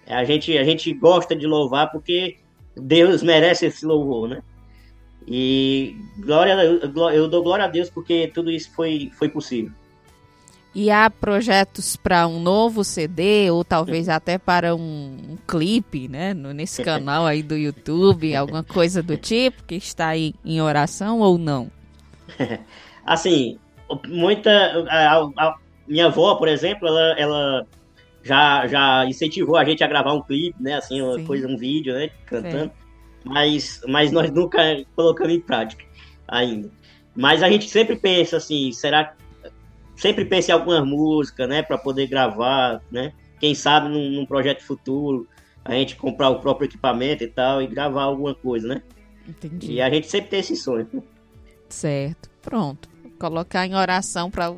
A 0.07 0.25
gente 0.25 0.57
a 0.57 0.65
gente 0.65 0.93
gosta 0.93 1.37
de 1.37 1.47
louvar 1.47 1.91
porque 1.91 2.39
Deus 2.77 3.23
merece 3.23 3.67
esse 3.67 3.85
louvor, 3.85 4.29
né? 4.29 4.43
E 5.27 5.97
glória 6.19 6.53
eu 7.15 7.29
dou 7.29 7.43
glória 7.43 7.67
a 7.67 7.69
Deus 7.69 7.91
porque 7.91 8.31
tudo 8.33 8.51
isso 8.51 8.73
foi 8.75 9.11
foi 9.17 9.29
possível. 9.29 9.73
E 10.75 10.91
há 10.91 11.11
projetos 11.11 11.97
para 11.97 12.27
um 12.29 12.41
novo 12.41 12.85
CD 12.85 13.51
ou 13.51 13.65
talvez 13.65 14.09
até 14.11 14.39
para 14.39 14.75
um, 14.75 14.81
um 15.31 15.37
clipe, 15.47 16.09
né? 16.09 16.33
Nesse 16.35 16.83
canal 16.85 17.27
aí 17.27 17.43
do 17.43 17.57
YouTube, 17.57 18.35
alguma 18.37 18.63
coisa 18.63 19.03
do 19.03 19.17
tipo 19.17 19.65
que 19.65 19.75
está 19.75 20.09
aí 20.09 20.35
em 20.45 20.61
oração 20.61 21.21
ou 21.21 21.37
não? 21.39 21.71
assim, 23.05 23.59
muita. 24.09 24.51
A, 24.89 25.17
a- 25.37 25.57
minha 25.89 26.07
avó, 26.07 26.37
por 26.37 26.47
exemplo, 26.47 26.87
ela, 26.87 27.19
ela 27.19 27.67
já, 28.23 28.65
já 28.69 29.05
incentivou 29.07 29.57
a 29.57 29.65
gente 29.65 29.83
a 29.83 29.89
gravar 29.89 30.13
um 30.13 30.23
clipe, 30.23 30.63
né? 30.63 30.75
Assim, 30.75 31.03
uma 31.03 31.17
Sim. 31.17 31.25
coisa, 31.27 31.49
um 31.49 31.57
vídeo, 31.57 31.93
né? 31.95 32.11
Cantando. 32.27 32.71
Mas, 33.25 33.81
mas 33.89 34.13
nós 34.13 34.31
nunca 34.31 34.61
colocamos 34.95 35.33
em 35.33 35.41
prática 35.41 35.85
ainda. 36.29 36.71
Mas 37.15 37.43
a 37.43 37.51
gente 37.51 37.69
sempre 37.69 37.97
pensa 37.97 38.37
assim, 38.37 38.71
será 38.73 39.15
sempre 40.01 40.25
pensa 40.25 40.51
em 40.51 40.55
algumas 40.55 40.85
músicas, 40.87 41.49
né, 41.49 41.63
para 41.63 41.77
poder 41.77 42.07
gravar, 42.07 42.81
né? 42.91 43.13
Quem 43.39 43.55
sabe 43.55 43.89
num, 43.89 44.11
num 44.11 44.27
projeto 44.27 44.63
futuro 44.63 45.29
a 45.65 45.75
gente 45.75 45.97
comprar 45.97 46.31
o 46.31 46.41
próprio 46.41 46.67
equipamento 46.67 47.23
e 47.23 47.29
tal 47.29 47.63
e 47.63 47.67
gravar 47.67 48.05
alguma 48.05 48.35
coisa, 48.35 48.67
né? 48.67 48.83
Entendi. 49.29 49.73
E 49.73 49.83
a 49.83 49.91
gente 49.91 50.09
sempre 50.09 50.31
tem 50.31 50.41
esse 50.41 50.57
sonho. 50.57 50.89
Certo. 51.69 52.31
Pronto. 52.43 52.89
Colocar 53.19 53.67
em 53.67 53.75
oração 53.75 54.31
para 54.31 54.55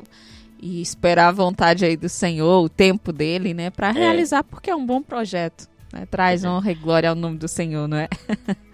e 0.61 0.81
esperar 0.81 1.27
a 1.27 1.31
vontade 1.31 1.83
aí 1.83 1.97
do 1.97 2.07
Senhor, 2.07 2.63
o 2.63 2.69
tempo 2.69 3.11
dele, 3.11 3.53
né, 3.53 3.69
para 3.69 3.91
realizar, 3.91 4.45
porque 4.45 4.69
é 4.69 4.75
um 4.75 4.85
bom 4.85 5.01
projeto. 5.01 5.67
Né? 5.91 6.07
Traz 6.09 6.45
honra 6.45 6.71
e 6.71 6.75
glória 6.75 7.09
ao 7.09 7.15
nome 7.15 7.37
do 7.37 7.49
Senhor, 7.49 7.85
não 7.85 7.97
é? 7.97 8.07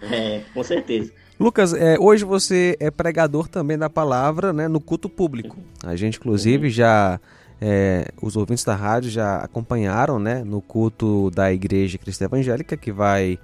É, 0.00 0.42
com 0.54 0.62
certeza. 0.62 1.12
Lucas, 1.40 1.72
é, 1.72 1.98
hoje 1.98 2.22
você 2.22 2.76
é 2.78 2.90
pregador 2.90 3.48
também 3.48 3.78
da 3.78 3.88
palavra 3.88 4.52
né, 4.52 4.68
no 4.68 4.78
culto 4.78 5.08
público. 5.08 5.56
A 5.82 5.96
gente, 5.96 6.18
inclusive, 6.18 6.68
já. 6.68 7.18
é, 7.58 8.08
os 8.20 8.36
ouvintes 8.36 8.62
da 8.62 8.74
rádio 8.74 9.08
já 9.08 9.38
acompanharam 9.38 10.18
né, 10.18 10.44
no 10.44 10.60
culto 10.60 11.30
da 11.30 11.50
Igreja 11.50 11.96
Cristã 11.96 12.26
Evangélica, 12.26 12.76
que 12.76 12.92
vai 12.92 13.38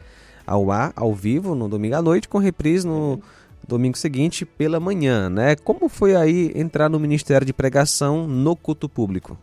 ao 0.47 0.71
ar, 0.71 0.93
ao 0.95 1.15
vivo, 1.15 1.55
no 1.55 1.71
domingo 1.71 1.97
à 1.97 2.03
noite, 2.03 2.29
com 2.29 2.37
reprise 2.37 2.87
no 2.87 3.19
domingo 3.67 3.97
seguinte 3.97 4.45
pela 4.45 4.79
manhã. 4.79 5.31
Né? 5.31 5.57
Como 5.57 5.89
foi 5.89 6.15
aí 6.15 6.53
entrar 6.55 6.91
no 6.91 7.01
Ministério 7.01 7.47
de 7.47 7.53
Pregação 7.55 8.29
no 8.29 8.55
culto 8.55 8.91
público? 8.91 9.39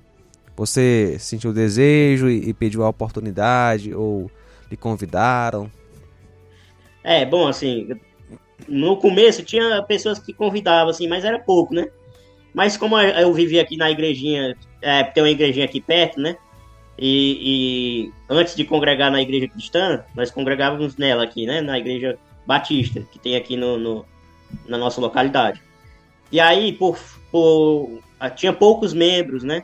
Você 0.55 1.15
sentiu 1.17 1.49
o 1.49 1.53
desejo 1.53 2.29
e, 2.29 2.49
e 2.49 2.53
pediu 2.53 2.83
a 2.83 2.89
oportunidade 2.89 3.95
ou 3.95 4.29
lhe 4.69 4.77
convidaram? 4.77 5.71
É, 7.03 7.25
bom, 7.25 7.47
assim, 7.47 7.89
no 8.67 8.97
começo 8.97 9.43
tinha 9.43 9.81
pessoas 9.83 10.19
que 10.19 10.33
convidavam, 10.33 10.89
assim, 10.89 11.07
mas 11.07 11.23
era 11.25 11.39
pouco, 11.39 11.73
né? 11.73 11.87
Mas 12.53 12.77
como 12.77 12.99
eu 12.99 13.33
vivia 13.33 13.61
aqui 13.61 13.75
na 13.77 13.89
igrejinha, 13.89 14.55
é, 14.81 15.03
tem 15.03 15.23
uma 15.23 15.29
igrejinha 15.29 15.65
aqui 15.65 15.81
perto, 15.81 16.19
né? 16.19 16.35
E, 16.97 17.39
e 18.09 18.11
antes 18.29 18.55
de 18.55 18.63
congregar 18.63 19.11
na 19.11 19.21
igreja 19.21 19.47
cristã, 19.47 20.03
nós 20.15 20.29
congregávamos 20.29 20.95
nela 20.97 21.23
aqui, 21.23 21.45
né? 21.45 21.61
Na 21.61 21.77
igreja 21.79 22.17
batista, 22.45 23.01
que 23.11 23.17
tem 23.17 23.35
aqui 23.35 23.55
no, 23.57 23.77
no- 23.79 24.05
na 24.67 24.77
nossa 24.77 25.01
localidade. 25.01 25.61
E 26.31 26.39
aí, 26.39 26.71
por, 26.73 26.97
por- 27.31 27.99
ah, 28.19 28.29
tinha 28.29 28.53
poucos 28.53 28.93
membros, 28.93 29.43
né? 29.43 29.63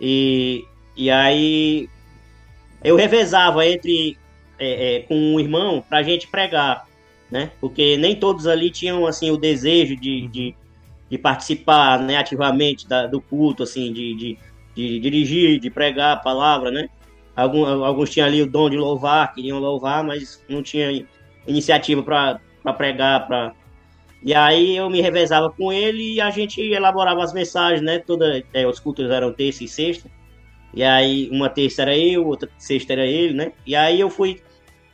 E, 0.00 0.64
e 0.96 1.10
aí 1.10 1.88
eu 2.84 2.96
revezava 2.96 3.66
entre 3.66 4.18
é, 4.58 4.96
é, 4.96 5.00
com 5.00 5.14
um 5.16 5.40
irmão 5.40 5.82
para 5.88 6.02
gente 6.02 6.26
pregar, 6.28 6.86
né? 7.32 7.50
Porque 7.58 7.96
nem 7.96 8.14
todos 8.14 8.46
ali 8.46 8.70
tinham 8.70 9.06
assim 9.06 9.30
o 9.30 9.38
desejo 9.38 9.96
de, 9.96 10.28
de, 10.28 10.54
de 11.08 11.16
participar, 11.16 11.98
né, 11.98 12.18
ativamente 12.18 12.86
da, 12.86 13.06
do 13.06 13.22
culto, 13.22 13.62
assim, 13.62 13.90
de, 13.90 14.14
de, 14.14 14.38
de, 14.74 15.00
dirigir, 15.00 15.58
de 15.58 15.70
pregar 15.70 16.12
a 16.12 16.20
palavra, 16.20 16.70
né? 16.70 16.90
Alguns, 17.34 17.66
alguns 17.66 18.10
tinham 18.10 18.26
ali 18.28 18.42
o 18.42 18.46
dom 18.46 18.68
de 18.68 18.76
louvar, 18.76 19.32
queriam 19.32 19.58
louvar, 19.58 20.04
mas 20.04 20.44
não 20.46 20.62
tinha 20.62 21.06
iniciativa 21.46 22.02
para 22.02 22.38
pregar, 22.74 23.26
para 23.26 23.54
e 24.22 24.34
aí 24.34 24.76
eu 24.76 24.88
me 24.88 25.00
revezava 25.00 25.50
com 25.50 25.72
ele 25.72 26.14
e 26.14 26.20
a 26.20 26.30
gente 26.30 26.60
elaborava 26.60 27.24
as 27.24 27.32
mensagens, 27.32 27.80
né? 27.80 27.98
Toda, 27.98 28.44
é, 28.52 28.66
os 28.66 28.78
cultos 28.78 29.10
eram 29.10 29.32
terça 29.32 29.64
e 29.64 29.68
sexta. 29.68 30.08
E 30.74 30.84
aí 30.84 31.28
uma 31.32 31.48
terça 31.48 31.82
era 31.82 31.96
eu, 31.96 32.26
outra 32.26 32.48
sexta 32.58 32.92
era 32.92 33.06
ele, 33.06 33.32
né? 33.32 33.52
E 33.66 33.74
aí 33.74 33.98
eu 33.98 34.08
fui 34.08 34.40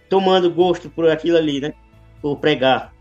tomando 0.09 0.51
gosto 0.51 0.89
por 0.89 1.11
aquilo 1.11 1.37
ali, 1.37 1.61
né? 1.61 1.75
Por 2.21 2.37
pregar 2.39 2.93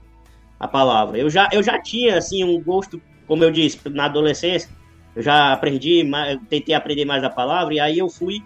a 0.59 0.67
palavra. 0.67 1.17
Eu 1.17 1.29
já, 1.29 1.47
eu 1.51 1.61
já 1.61 1.81
tinha, 1.81 2.17
assim, 2.17 2.43
um 2.43 2.61
gosto, 2.61 3.01
como 3.27 3.43
eu 3.43 3.51
disse, 3.51 3.79
na 3.89 4.05
adolescência. 4.05 4.69
Eu 5.15 5.21
já 5.21 5.53
aprendi, 5.53 6.03
tentei 6.49 6.75
aprender 6.75 7.05
mais 7.05 7.23
a 7.23 7.29
palavra. 7.29 7.73
E 7.73 7.79
aí 7.79 7.97
eu 7.97 8.09
fui 8.09 8.43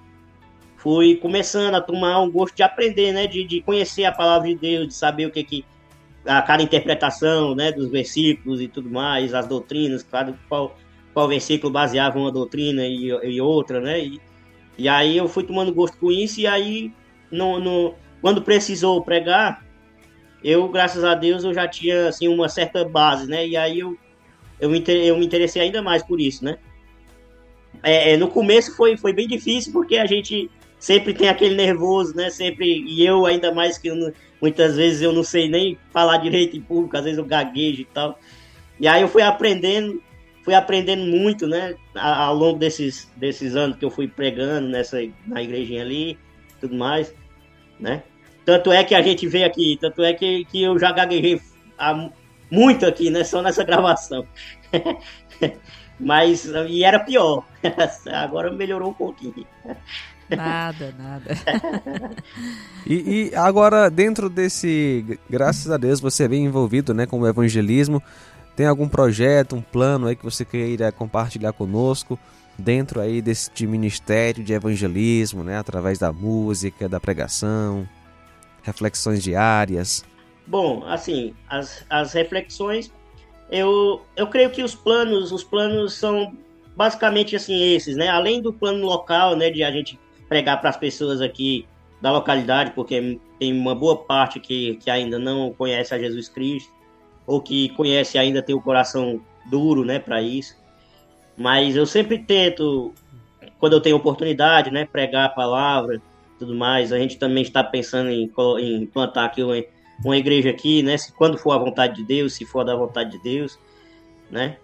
fui 0.77 1.15
começando 1.15 1.75
a 1.75 1.81
tomar 1.81 2.19
um 2.21 2.31
gosto 2.31 2.55
de 2.55 2.63
aprender, 2.63 3.11
né? 3.11 3.27
De, 3.27 3.43
de 3.43 3.61
conhecer 3.61 4.05
a 4.05 4.11
palavra 4.11 4.47
de 4.47 4.55
Deus, 4.55 4.87
de 4.87 4.93
saber 4.95 5.27
o 5.27 5.31
que 5.31 5.43
que 5.43 5.65
a 6.25 6.41
cada 6.41 6.63
interpretação, 6.63 7.53
né? 7.53 7.71
Dos 7.71 7.89
versículos 7.89 8.61
e 8.61 8.67
tudo 8.67 8.89
mais, 8.89 9.33
as 9.33 9.47
doutrinas, 9.47 10.03
claro, 10.03 10.37
qual 10.49 10.75
qual 11.13 11.27
versículo 11.27 11.71
baseava 11.71 12.17
uma 12.17 12.31
doutrina 12.31 12.85
e, 12.85 13.07
e 13.07 13.41
outra, 13.41 13.79
né? 13.79 13.99
E, 13.99 14.21
e, 14.77 14.87
aí 14.87 15.17
eu 15.17 15.27
fui 15.27 15.43
tomando 15.43 15.73
gosto 15.73 15.97
com 15.97 16.11
isso 16.11 16.39
e 16.39 16.47
aí 16.47 16.93
no, 17.29 17.59
no, 17.59 17.93
quando 18.21 18.41
precisou 18.41 19.03
pregar, 19.03 19.63
eu, 20.43 20.67
graças 20.69 21.03
a 21.03 21.13
Deus, 21.13 21.43
eu 21.43 21.53
já 21.53 21.67
tinha 21.67 22.07
assim 22.07 22.27
uma 22.27 22.49
certa 22.49 22.83
base, 22.83 23.27
né? 23.27 23.47
E 23.47 23.55
aí 23.55 23.79
eu, 23.79 23.97
eu, 24.59 24.69
me, 24.69 24.83
eu 24.87 25.17
me 25.17 25.25
interessei 25.25 25.61
ainda 25.61 25.81
mais 25.81 26.03
por 26.03 26.19
isso, 26.19 26.43
né? 26.43 26.57
É, 27.83 28.13
é, 28.13 28.17
no 28.17 28.27
começo 28.27 28.75
foi, 28.75 28.97
foi 28.97 29.13
bem 29.13 29.27
difícil 29.27 29.71
porque 29.71 29.97
a 29.97 30.05
gente 30.05 30.49
sempre 30.79 31.13
tem 31.13 31.29
aquele 31.29 31.55
nervoso, 31.55 32.15
né? 32.15 32.29
Sempre 32.29 32.83
e 32.85 33.05
eu 33.05 33.25
ainda 33.25 33.53
mais 33.53 33.77
que 33.77 33.87
eu, 33.87 34.13
muitas 34.41 34.75
vezes 34.75 35.01
eu 35.01 35.13
não 35.13 35.23
sei 35.23 35.47
nem 35.49 35.77
falar 35.91 36.17
direito 36.17 36.57
em 36.57 36.61
público, 36.61 36.97
às 36.97 37.03
vezes 37.03 37.17
eu 37.17 37.25
gaguejo 37.25 37.81
e 37.81 37.85
tal. 37.85 38.19
E 38.79 38.87
aí 38.87 39.01
eu 39.01 39.07
fui 39.07 39.21
aprendendo 39.21 40.01
fui 40.43 40.53
aprendendo 40.53 41.05
muito, 41.05 41.47
né, 41.47 41.75
ao 41.95 42.33
longo 42.35 42.57
desses, 42.57 43.11
desses 43.15 43.55
anos 43.55 43.77
que 43.77 43.85
eu 43.85 43.91
fui 43.91 44.07
pregando 44.07 44.67
nessa, 44.67 44.97
na 45.27 45.41
igrejinha 45.41 45.83
ali, 45.83 46.17
tudo 46.59 46.75
mais, 46.75 47.13
né. 47.79 48.03
Tanto 48.45 48.71
é 48.71 48.83
que 48.83 48.95
a 48.95 49.01
gente 49.01 49.27
vê 49.27 49.43
aqui, 49.43 49.77
tanto 49.79 50.03
é 50.03 50.13
que, 50.13 50.45
que 50.45 50.63
eu 50.63 50.77
já 50.79 50.91
gaguejei 50.91 51.41
há, 51.77 52.09
muito 52.49 52.85
aqui, 52.85 53.09
né, 53.09 53.23
só 53.23 53.41
nessa 53.41 53.63
gravação. 53.65 54.25
Mas, 55.99 56.45
e 56.67 56.83
era 56.83 56.99
pior, 56.99 57.45
agora 58.11 58.51
melhorou 58.51 58.89
um 58.89 58.93
pouquinho. 58.93 59.45
Nada, 60.27 60.95
nada. 60.97 61.37
e, 62.87 63.29
e, 63.29 63.35
agora, 63.35 63.89
dentro 63.89 64.29
desse, 64.29 65.19
graças 65.29 65.69
a 65.69 65.77
Deus, 65.77 65.99
você 65.99 66.23
é 66.23 66.27
bem 66.27 66.45
envolvido 66.45 66.93
né, 66.93 67.05
com 67.05 67.19
o 67.19 67.27
evangelismo. 67.27 68.01
Tem 68.55 68.65
algum 68.65 68.87
projeto, 68.87 69.55
um 69.55 69.61
plano 69.61 70.07
aí 70.07 70.15
que 70.15 70.23
você 70.23 70.43
queira 70.43 70.91
compartilhar 70.91 71.53
conosco 71.53 72.17
dentro 72.57 72.99
aí 72.99 73.21
desse 73.21 73.51
de 73.53 73.65
ministério 73.67 74.43
de 74.43 74.53
evangelismo, 74.53 75.43
né, 75.43 75.57
através 75.57 75.99
da 75.99 76.11
música, 76.11 76.87
da 76.87 76.99
pregação, 76.99 77.87
reflexões 78.61 79.23
diárias? 79.23 80.03
Bom, 80.45 80.83
assim, 80.85 81.33
as, 81.49 81.85
as 81.89 82.13
reflexões, 82.13 82.91
eu, 83.49 84.01
eu 84.15 84.27
creio 84.27 84.49
que 84.49 84.63
os 84.63 84.75
planos, 84.75 85.31
os 85.31 85.43
planos 85.43 85.93
são 85.93 86.35
basicamente 86.75 87.35
assim 87.35 87.73
esses, 87.73 87.95
né? 87.95 88.07
Além 88.07 88.41
do 88.41 88.51
plano 88.51 88.85
local, 88.85 89.35
né, 89.35 89.49
de 89.49 89.63
a 89.63 89.71
gente 89.71 89.99
pregar 90.27 90.59
para 90.59 90.69
as 90.69 90.77
pessoas 90.77 91.21
aqui 91.21 91.65
da 92.01 92.11
localidade, 92.11 92.71
porque 92.71 93.19
tem 93.37 93.53
uma 93.53 93.75
boa 93.75 93.97
parte 93.97 94.39
que, 94.39 94.75
que 94.77 94.89
ainda 94.89 95.19
não 95.19 95.53
conhece 95.53 95.93
a 95.93 95.99
Jesus 95.99 96.27
Cristo 96.27 96.71
ou 97.27 97.41
que 97.41 97.69
conhece 97.69 98.17
ainda 98.17 98.41
tem 98.41 98.55
o 98.55 98.61
coração 98.61 99.21
duro, 99.49 99.85
né, 99.85 99.99
para 99.99 100.21
isso. 100.21 100.55
Mas 101.37 101.75
eu 101.75 101.85
sempre 101.85 102.19
tento, 102.19 102.93
quando 103.59 103.73
eu 103.73 103.81
tenho 103.81 103.95
oportunidade, 103.95 104.71
né, 104.71 104.85
pregar 104.85 105.25
a 105.25 105.29
palavra, 105.29 106.01
tudo 106.41 106.55
mais. 106.55 106.91
A 106.91 106.99
gente 106.99 107.17
também 107.17 107.43
está 107.43 107.63
pensando 107.63 108.09
em, 108.09 108.31
em 108.59 108.85
plantar 108.85 109.25
aqui 109.25 109.41
uma, 109.43 109.55
uma 110.03 110.17
igreja 110.17 110.49
aqui, 110.49 110.83
né, 110.83 110.97
se 110.97 111.13
quando 111.13 111.37
for 111.37 111.51
a 111.51 111.57
vontade 111.57 111.95
de 111.95 112.03
Deus, 112.03 112.33
se 112.33 112.45
for 112.45 112.63
da 112.63 112.75
vontade 112.75 113.11
de 113.11 113.23
Deus, 113.23 113.57
né, 114.29 114.57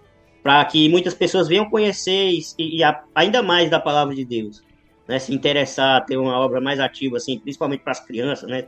para 0.43 0.63
que 0.65 0.89
muitas 0.89 1.13
pessoas 1.13 1.47
venham 1.47 1.69
conhecer 1.69 2.31
e, 2.31 2.41
e 2.57 2.83
a, 2.83 3.03
ainda 3.13 3.41
mais 3.41 3.69
da 3.69 3.79
palavra 3.79 4.15
de 4.15 4.25
Deus, 4.25 4.63
né, 5.07 5.19
se 5.19 5.33
interessar, 5.33 6.05
ter 6.05 6.17
uma 6.17 6.37
obra 6.37 6.59
mais 6.59 6.79
ativa, 6.79 7.17
assim, 7.17 7.39
principalmente 7.39 7.81
para 7.81 7.91
as 7.91 7.99
crianças, 7.99 8.49
né, 8.49 8.65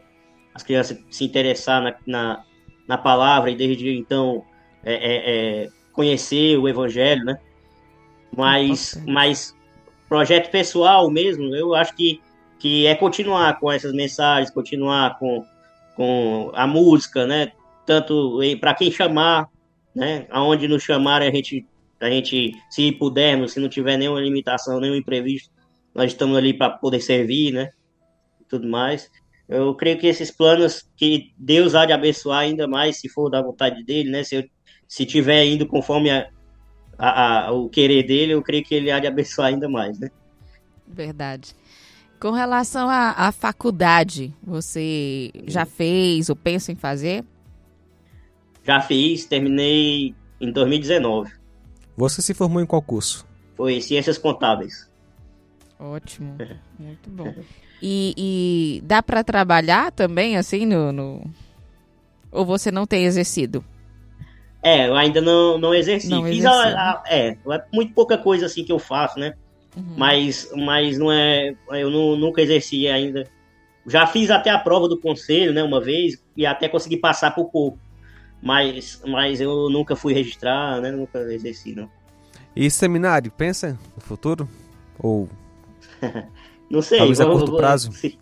as 0.54 0.64
crianças 0.64 1.00
se 1.10 1.24
interessar 1.24 1.82
na, 1.82 1.96
na 2.06 2.44
na 2.90 2.98
palavra 2.98 3.52
e 3.52 3.56
desde 3.56 3.96
então 3.96 4.44
é, 4.84 4.94
é, 4.94 5.64
é, 5.66 5.70
conhecer 5.94 6.58
o 6.58 6.68
evangelho, 6.68 7.24
né? 7.24 7.38
Mas, 8.36 9.00
mas 9.08 9.56
projeto 10.08 10.50
pessoal 10.50 11.12
mesmo, 11.12 11.56
eu 11.56 11.76
acho 11.76 11.96
que, 11.96 12.20
que 12.60 12.86
é 12.86 12.94
continuar 12.94 13.58
com 13.60 13.72
essas 13.72 13.94
mensagens, 13.94 14.52
continuar 14.52 15.18
com, 15.18 15.46
com 15.96 16.52
a 16.54 16.68
música, 16.68 17.26
né? 17.26 17.54
Tanto 17.86 18.40
para 18.60 18.74
quem 18.74 18.92
chamar, 18.92 19.48
né? 19.96 20.28
Aonde 20.30 20.68
nos 20.68 20.84
chamar 20.84 21.22
a 21.22 21.32
gente, 21.32 21.66
a 22.00 22.10
gente, 22.10 22.54
se 22.70 22.92
pudermos, 22.92 23.54
se 23.54 23.60
não 23.60 23.70
tiver 23.70 23.98
nenhuma 23.98 24.20
limitação, 24.20 24.80
nenhum 24.80 24.96
imprevisto, 24.96 25.50
nós 25.96 26.12
estamos 26.12 26.38
ali 26.38 26.54
para 26.54 26.70
poder 26.70 27.00
servir, 27.00 27.54
né? 27.54 27.70
Tudo 28.48 28.68
mais. 28.68 29.10
Eu 29.48 29.74
creio 29.74 29.98
que 29.98 30.06
esses 30.06 30.30
planos 30.30 30.88
que 30.96 31.32
Deus 31.38 31.74
há 31.74 31.86
de 31.86 31.94
abençoar 31.94 32.40
ainda 32.40 32.68
mais, 32.68 32.98
se 33.00 33.10
for 33.10 33.30
da 33.30 33.42
vontade 33.42 33.84
dele, 33.84 34.12
né? 34.12 34.24
Se, 34.24 34.36
eu, 34.36 34.44
se 34.88 35.06
tiver 35.06 35.46
indo 35.46 35.66
conforme 35.66 36.12
a, 36.12 36.30
a, 36.98 37.48
a, 37.48 37.52
o 37.52 37.70
querer 37.70 38.04
dele, 38.04 38.34
eu 38.34 38.42
creio 38.44 38.64
que 38.64 38.76
ele 38.76 38.92
há 38.92 39.00
de 39.00 39.08
abençoar 39.08 39.48
ainda 39.48 39.70
mais, 39.70 39.98
né? 39.98 40.12
Verdade. 40.86 41.56
Com 42.20 42.32
relação 42.32 42.90
à, 42.90 43.12
à 43.12 43.32
faculdade, 43.32 44.34
você 44.44 45.32
já 45.48 45.66
fez 45.66 46.30
ou 46.30 46.36
pensa 46.36 46.72
em 46.72 46.76
fazer? 46.76 47.24
Já 48.64 48.82
fiz, 48.82 49.26
terminei 49.26 50.14
em 50.42 50.52
2019. 50.52 51.32
Você 51.96 52.22
se 52.22 52.34
formou 52.34 52.62
em 52.62 52.66
qual 52.66 52.82
curso? 52.82 53.26
Foi 53.56 53.80
Ciências 53.80 54.18
Contábeis. 54.18 54.90
Ótimo, 55.80 56.36
muito 56.78 57.10
bom. 57.10 57.34
E, 57.82 58.14
e 58.18 58.82
dá 58.84 59.02
para 59.02 59.24
trabalhar 59.24 59.92
também, 59.94 60.36
assim, 60.36 60.66
no, 60.66 60.92
no, 60.92 61.24
Ou 62.30 62.46
você 62.46 62.70
não 62.70 62.86
tem 62.86 63.06
exercido? 63.06 63.64
É, 64.62 64.90
eu 64.90 64.96
ainda 64.96 65.22
não, 65.22 65.58
não 65.58 65.74
exerci. 65.74 66.10
Não 66.10 66.26
Fiz 66.26 66.44
a, 66.46 66.52
a, 66.52 67.04
é, 67.08 67.30
é 67.30 67.66
muito 67.72 67.94
pouca 67.94 68.18
coisa 68.18 68.46
assim 68.46 68.66
que 68.66 68.74
eu 68.74 68.80
faço, 68.80 69.18
né? 69.18 69.36
Uhum. 69.76 69.96
Mas, 69.98 70.52
mas 70.56 70.98
não 70.98 71.12
é. 71.12 71.56
Eu 71.72 71.90
não, 71.90 72.16
nunca 72.16 72.42
exerci 72.42 72.88
ainda. 72.88 73.28
Já 73.86 74.06
fiz 74.06 74.30
até 74.30 74.50
a 74.50 74.60
prova 74.60 74.88
do 74.88 75.00
conselho, 75.00 75.54
né, 75.54 75.64
uma 75.64 75.82
vez, 75.82 76.22
e 76.36 76.46
até 76.46 76.68
consegui 76.68 76.98
passar 76.98 77.32
por 77.32 77.46
pouco. 77.46 77.80
Mas, 78.42 79.02
mas 79.06 79.42
eu 79.42 79.70
nunca 79.70 79.96
fui 79.96 80.14
registrar, 80.14 80.80
né? 80.80 80.92
Nunca 80.92 81.20
exerci, 81.34 81.76
não. 81.76 81.90
E 82.56 82.70
seminário, 82.70 83.32
pensa 83.32 83.78
no 83.96 84.02
futuro? 84.02 84.48
Ou 84.98 85.30
Não 86.70 86.82
sei. 86.82 87.00
Talvez 87.00 87.20
a 87.20 87.26
curto 87.26 87.56
prazo. 87.56 87.92
Se, 87.92 88.18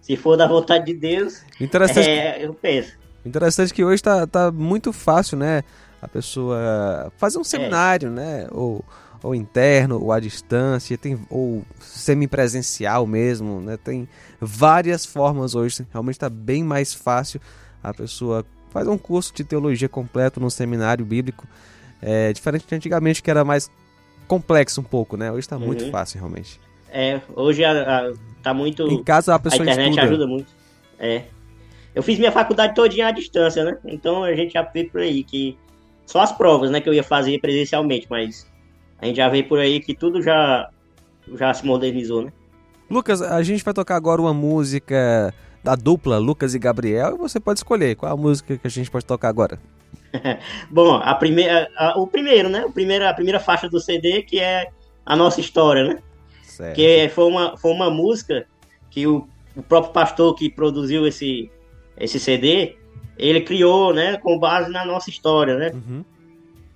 se, 0.00 0.16
for 0.16 0.36
da 0.36 0.46
vontade 0.46 0.86
de 0.86 0.94
Deus, 0.94 1.42
Interessante 1.60 2.08
é, 2.08 2.44
eu 2.44 2.54
penso. 2.54 2.92
Interessante 3.24 3.72
que 3.72 3.84
hoje 3.84 3.96
está 3.96 4.26
tá 4.26 4.50
muito 4.50 4.92
fácil, 4.92 5.38
né? 5.38 5.62
A 6.02 6.08
pessoa 6.08 7.12
fazer 7.16 7.38
um 7.38 7.44
seminário, 7.44 8.08
é. 8.08 8.10
né? 8.10 8.46
Ou, 8.50 8.84
ou 9.24 9.34
interno, 9.34 10.00
ou 10.00 10.12
à 10.12 10.20
distância, 10.20 10.98
tem, 10.98 11.18
ou 11.30 11.64
semipresencial 11.80 13.06
mesmo, 13.06 13.58
né? 13.60 13.78
Tem 13.82 14.06
várias 14.38 15.06
formas 15.06 15.54
hoje. 15.54 15.86
Realmente 15.90 16.16
está 16.16 16.28
bem 16.28 16.62
mais 16.62 16.92
fácil 16.92 17.40
a 17.82 17.94
pessoa 17.94 18.44
fazer 18.68 18.90
um 18.90 18.98
curso 18.98 19.32
de 19.34 19.42
teologia 19.42 19.88
completo 19.88 20.38
num 20.38 20.50
seminário 20.50 21.04
bíblico. 21.06 21.46
É, 22.02 22.34
diferente 22.34 22.66
de 22.66 22.74
antigamente, 22.74 23.22
que 23.22 23.30
era 23.30 23.42
mais 23.44 23.70
complexo 24.28 24.82
um 24.82 24.84
pouco, 24.84 25.16
né? 25.16 25.32
Hoje 25.32 25.40
está 25.40 25.56
uhum. 25.56 25.66
muito 25.66 25.90
fácil, 25.90 26.18
realmente. 26.18 26.60
É, 26.90 27.20
hoje 27.34 27.64
a, 27.64 27.70
a, 27.70 28.12
tá 28.42 28.52
muito. 28.52 28.86
Em 28.86 29.02
casa 29.02 29.34
a 29.34 29.38
pessoa 29.38 29.62
A 29.62 29.64
internet 29.64 29.90
estuda. 29.90 30.06
ajuda 30.06 30.26
muito. 30.26 30.52
É. 30.98 31.22
Eu 31.94 32.02
fiz 32.02 32.18
minha 32.18 32.30
faculdade 32.30 32.74
todinha 32.74 33.06
à 33.06 33.10
distância, 33.10 33.64
né? 33.64 33.78
Então 33.86 34.22
a 34.22 34.34
gente 34.34 34.52
já 34.52 34.62
vê 34.62 34.84
por 34.84 35.00
aí 35.00 35.24
que. 35.24 35.56
Só 36.04 36.20
as 36.20 36.30
provas, 36.30 36.70
né, 36.70 36.82
que 36.82 36.88
eu 36.88 36.92
ia 36.92 37.02
fazer 37.02 37.40
presencialmente, 37.40 38.06
mas 38.10 38.46
a 38.98 39.06
gente 39.06 39.16
já 39.16 39.28
vê 39.28 39.42
por 39.42 39.58
aí 39.58 39.80
que 39.80 39.94
tudo 39.94 40.22
já, 40.22 40.68
já 41.34 41.52
se 41.52 41.64
modernizou, 41.66 42.22
né? 42.22 42.32
Lucas, 42.90 43.22
a 43.22 43.42
gente 43.42 43.64
vai 43.64 43.74
tocar 43.74 43.96
agora 43.96 44.20
uma 44.20 44.34
música 44.34 45.32
da 45.62 45.74
dupla 45.74 46.18
Lucas 46.18 46.54
e 46.54 46.58
Gabriel 46.58 47.14
e 47.14 47.18
você 47.18 47.40
pode 47.40 47.58
escolher 47.58 47.96
qual 47.96 48.12
a 48.12 48.16
música 48.16 48.58
que 48.58 48.66
a 48.66 48.70
gente 48.70 48.90
pode 48.90 49.06
tocar 49.06 49.28
agora. 49.28 49.58
Bom, 50.70 50.96
a 50.96 51.14
primeira, 51.14 51.68
a, 51.76 51.98
o 51.98 52.06
primeiro, 52.06 52.48
né? 52.48 52.64
O 52.64 52.72
primeiro, 52.72 53.06
a 53.06 53.14
primeira 53.14 53.40
faixa 53.40 53.68
do 53.68 53.80
CD 53.80 54.22
que 54.22 54.38
é 54.38 54.68
a 55.04 55.16
nossa 55.16 55.40
história, 55.40 55.84
né? 55.84 55.98
Certo. 56.42 56.76
Que 56.76 57.08
foi 57.08 57.24
uma, 57.24 57.56
foi 57.56 57.72
uma 57.72 57.90
música 57.90 58.46
que 58.90 59.06
o, 59.06 59.26
o 59.56 59.62
próprio 59.62 59.92
pastor 59.92 60.34
que 60.34 60.48
produziu 60.48 61.06
esse, 61.06 61.50
esse 61.96 62.20
CD, 62.20 62.76
ele 63.18 63.40
criou, 63.40 63.92
né? 63.92 64.16
Com 64.18 64.38
base 64.38 64.70
na 64.70 64.84
nossa 64.84 65.10
história, 65.10 65.56
né? 65.56 65.72
Uhum. 65.74 66.04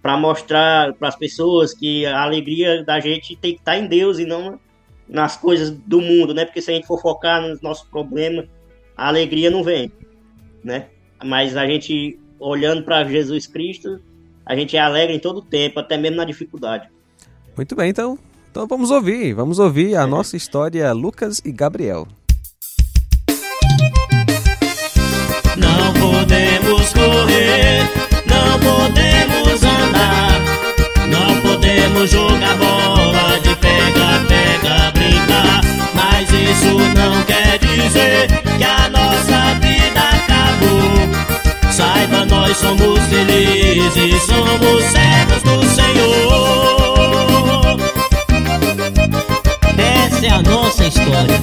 Para 0.09 0.17
mostrar 0.17 0.95
para 0.95 1.09
as 1.09 1.17
pessoas 1.17 1.75
que 1.75 2.07
a 2.07 2.23
alegria 2.23 2.83
da 2.83 2.99
gente 2.99 3.37
tem 3.37 3.53
que 3.53 3.59
estar 3.59 3.73
tá 3.73 3.79
em 3.79 3.87
Deus 3.87 4.19
e 4.19 4.25
não 4.25 4.59
nas 5.07 5.37
coisas 5.37 5.71
do 5.71 6.01
mundo, 6.01 6.33
né? 6.33 6.47
Porque 6.47 6.63
se 6.63 6.71
a 6.71 6.75
gente 6.75 6.87
for 6.87 6.99
focar 6.99 7.43
nos 7.43 7.61
nossos 7.61 7.87
problemas, 7.87 8.47
a 8.97 9.09
alegria 9.09 9.51
não 9.51 9.63
vem, 9.63 9.93
né? 10.65 10.87
Mas 11.23 11.59
a 11.59 11.67
gente 11.67 12.19
olhando 12.41 12.85
para 12.85 13.05
Jesus 13.05 13.47
Cristo, 13.47 14.01
a 14.47 14.57
gente 14.57 14.79
é 14.79 14.81
alegre 14.81 15.15
em 15.15 15.21
todo 15.21 15.41
o 15.41 15.43
tempo, 15.43 15.79
até 15.79 15.99
mesmo 15.99 16.17
na 16.17 16.25
dificuldade. 16.25 16.89
Muito 17.55 17.77
bem, 17.77 17.91
então, 17.91 18.19
então 18.51 18.67
vamos 18.67 18.91
ouvir, 18.91 19.35
vamos 19.35 19.59
ouvir 19.59 19.95
a 19.95 20.05
é. 20.05 20.07
nossa 20.07 20.39
história 20.39 20.91
Lucas 20.91 21.43
e 21.45 21.53
Gabriel. 21.53 22.09
Não 24.11 24.18
isso 36.59 36.77
não 36.95 37.23
quer 37.23 37.59
dizer 37.59 38.27
que 38.57 38.65
a 38.65 38.89
nossa 38.91 39.55
vida 39.61 40.01
acabou. 40.01 41.09
Saiba, 41.71 42.25
nós 42.27 42.57
somos 42.57 42.99
felizes, 43.07 44.23
somos 44.25 44.83
servos 44.85 45.43
do 45.45 45.65
Senhor. 45.75 47.79
Essa 49.79 50.27
é 50.27 50.31
a 50.31 50.43
nossa 50.43 50.87
história. 50.87 51.41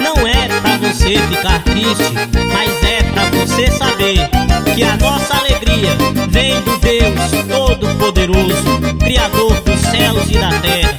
Não 0.00 0.24
é 0.26 0.48
pra 0.60 0.76
você 0.78 1.18
ficar 1.18 1.62
triste, 1.64 2.12
mas 2.52 2.82
é 2.84 3.02
pra 3.02 3.24
você 3.30 3.68
saber 3.70 4.28
que 4.74 4.82
a 4.84 4.96
nossa 4.96 5.36
alegria 5.38 5.96
vem 6.28 6.60
do 6.60 6.78
Deus 6.78 7.30
Todo-Poderoso, 7.48 8.80
Criador 9.00 9.60
dos 9.62 9.80
céus 9.80 10.30
e 10.30 10.38
da 10.38 10.50
terra. 10.60 10.91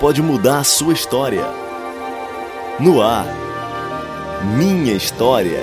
Pode 0.00 0.22
mudar 0.22 0.60
a 0.60 0.64
sua 0.64 0.94
história. 0.94 1.44
No 2.80 3.02
ar, 3.02 3.26
minha 4.56 4.94
história. 4.94 5.60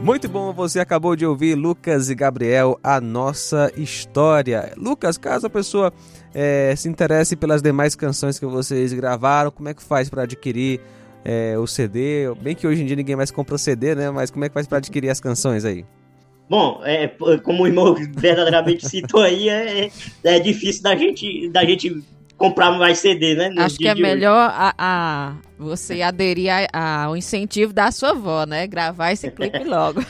Muito 0.00 0.28
bom, 0.28 0.52
você 0.52 0.78
acabou 0.78 1.16
de 1.16 1.26
ouvir 1.26 1.56
Lucas 1.56 2.08
e 2.08 2.14
Gabriel, 2.14 2.78
a 2.82 3.00
nossa 3.00 3.70
história. 3.76 4.72
Lucas, 4.76 5.18
caso 5.18 5.48
a 5.48 5.50
pessoa 5.50 5.92
é, 6.32 6.72
se 6.76 6.88
interesse 6.88 7.34
pelas 7.34 7.60
demais 7.60 7.96
canções 7.96 8.38
que 8.38 8.46
vocês 8.46 8.92
gravaram, 8.92 9.50
como 9.50 9.68
é 9.68 9.74
que 9.74 9.82
faz 9.82 10.08
para 10.08 10.22
adquirir 10.22 10.80
é, 11.24 11.58
o 11.58 11.66
CD? 11.66 12.32
Bem 12.40 12.54
que 12.54 12.66
hoje 12.66 12.82
em 12.82 12.86
dia 12.86 12.96
ninguém 12.96 13.16
mais 13.16 13.30
compra 13.30 13.58
CD, 13.58 13.94
né? 13.94 14.10
Mas 14.10 14.30
como 14.30 14.44
é 14.44 14.48
que 14.48 14.54
faz 14.54 14.66
para 14.66 14.78
adquirir 14.78 15.10
as 15.10 15.20
canções 15.20 15.64
aí? 15.64 15.84
Bom, 16.48 16.80
é, 16.84 17.08
como 17.42 17.64
o 17.64 17.66
irmão 17.66 17.94
verdadeiramente 18.16 18.88
citou 18.88 19.20
aí, 19.20 19.48
é, 19.48 19.90
é 20.24 20.40
difícil 20.40 20.82
da 20.82 20.96
gente, 20.96 21.48
da 21.50 21.62
gente 21.64 22.02
comprar 22.38 22.70
mais 22.78 22.98
CD, 22.98 23.34
né? 23.34 23.52
Acho 23.58 23.76
que 23.76 23.88
é 23.88 23.94
melhor 23.94 24.50
a, 24.54 24.72
a, 24.78 25.34
Você 25.58 26.00
aderir 26.00 26.50
a- 26.72 27.04
ao 27.04 27.16
incentivo 27.16 27.72
da 27.72 27.90
sua 27.90 28.10
avó, 28.10 28.44
né? 28.46 28.66
Gravar 28.66 29.12
esse 29.12 29.28
clipe 29.30 29.62
logo. 29.66 30.00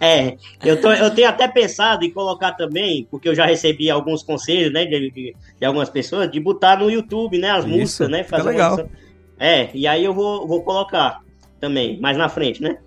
É, 0.00 0.36
eu, 0.64 0.80
tô, 0.80 0.90
eu 0.92 1.10
tenho 1.14 1.28
até 1.28 1.46
pensado 1.46 2.04
em 2.04 2.10
colocar 2.10 2.52
também, 2.52 3.06
porque 3.10 3.28
eu 3.28 3.34
já 3.34 3.46
recebi 3.46 3.90
alguns 3.90 4.22
conselhos, 4.22 4.72
né, 4.72 4.84
de, 4.86 5.10
de, 5.10 5.36
de 5.60 5.66
algumas 5.66 5.90
pessoas, 5.90 6.30
de 6.30 6.40
botar 6.40 6.78
no 6.78 6.90
YouTube, 6.90 7.38
né, 7.38 7.50
as 7.50 7.64
Isso, 7.64 7.68
músicas, 7.68 8.08
né, 8.08 8.24
fica 8.24 8.42
uma 8.42 8.50
legal. 8.50 8.72
edição. 8.78 8.90
É, 9.38 9.70
e 9.74 9.86
aí 9.86 10.04
eu 10.04 10.14
vou, 10.14 10.46
vou 10.46 10.62
colocar 10.62 11.20
também, 11.60 12.00
mais 12.00 12.16
na 12.16 12.28
frente, 12.28 12.62
né? 12.62 12.78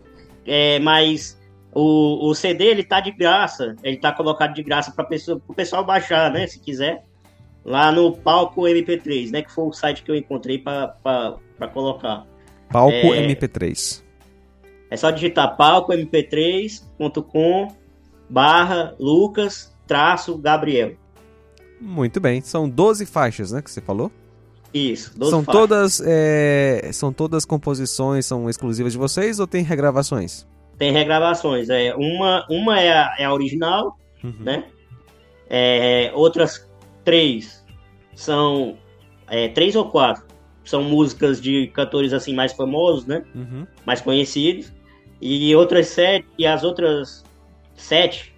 É, 0.45 0.79
mas 0.79 1.37
o, 1.73 2.29
o 2.29 2.35
CD, 2.35 2.65
ele 2.65 2.83
tá 2.83 2.99
de 2.99 3.11
graça, 3.11 3.75
ele 3.83 3.95
tá 3.97 4.11
colocado 4.11 4.53
de 4.53 4.61
graça 4.63 4.91
para 4.91 5.05
pessoa, 5.05 5.41
o 5.47 5.53
pessoal 5.53 5.85
baixar, 5.85 6.31
né, 6.31 6.47
se 6.47 6.59
quiser, 6.59 7.05
lá 7.63 7.91
no 7.91 8.17
Palco 8.17 8.61
MP3, 8.61 9.29
né, 9.31 9.43
que 9.43 9.51
foi 9.51 9.65
o 9.65 9.73
site 9.73 10.01
que 10.03 10.09
eu 10.09 10.15
encontrei 10.15 10.57
para 10.57 10.95
colocar. 11.73 12.25
Palco 12.71 13.13
É. 13.13 13.27
MP3. 13.27 14.01
É 14.89 14.97
só 14.97 15.11
digitar 15.11 15.55
palcomp3.com 15.55 17.67
barra 18.27 18.95
Lucas 18.99 19.71
traço 19.85 20.35
Gabriel. 20.37 20.95
Muito 21.79 22.19
bem. 22.19 22.41
São 22.41 22.67
12 22.67 23.05
faixas, 23.05 23.51
né, 23.51 23.61
que 23.61 23.69
você 23.69 23.81
falou? 23.81 24.11
Isso, 24.73 25.17
12 25.17 25.31
São 25.31 25.43
faixas. 25.43 25.61
todas, 25.61 26.01
é, 26.05 26.89
são 26.93 27.11
todas 27.11 27.43
composições, 27.45 28.25
são 28.25 28.49
exclusivas 28.49 28.91
de 28.93 28.99
vocês 28.99 29.39
ou 29.39 29.47
tem 29.47 29.63
regravações? 29.63 30.47
Tem 30.77 30.91
regravações. 30.91 31.69
É, 31.69 31.93
uma 31.95 32.45
uma 32.49 32.79
é, 32.79 32.91
a, 32.91 33.15
é 33.19 33.25
a 33.25 33.33
original, 33.33 33.97
Uhum. 34.23 34.33
né? 34.39 34.65
É, 35.49 36.11
outras 36.13 36.69
três 37.03 37.65
são 38.15 38.77
é, 39.27 39.47
três 39.47 39.75
ou 39.75 39.85
quatro 39.89 40.23
são 40.63 40.83
músicas 40.83 41.41
de 41.41 41.67
cantores 41.73 42.13
assim 42.13 42.33
mais 42.35 42.53
famosos, 42.53 43.05
né? 43.07 43.23
Uhum. 43.33 43.65
mais 43.85 44.01
conhecidos. 44.01 44.71
E 45.21 45.53
outras 45.55 45.87
sete, 45.87 46.27
e 46.37 46.45
as 46.45 46.63
outras 46.63 47.23
sete, 47.75 48.33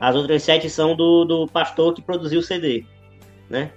as 0.00 0.16
outras 0.16 0.42
sete 0.42 0.68
são 0.70 0.96
do, 0.96 1.24
do 1.24 1.46
pastor 1.46 1.92
que 1.94 2.00
produziu 2.02 2.40
o 2.40 2.42
CD, 2.42 2.84
né? 3.50 3.70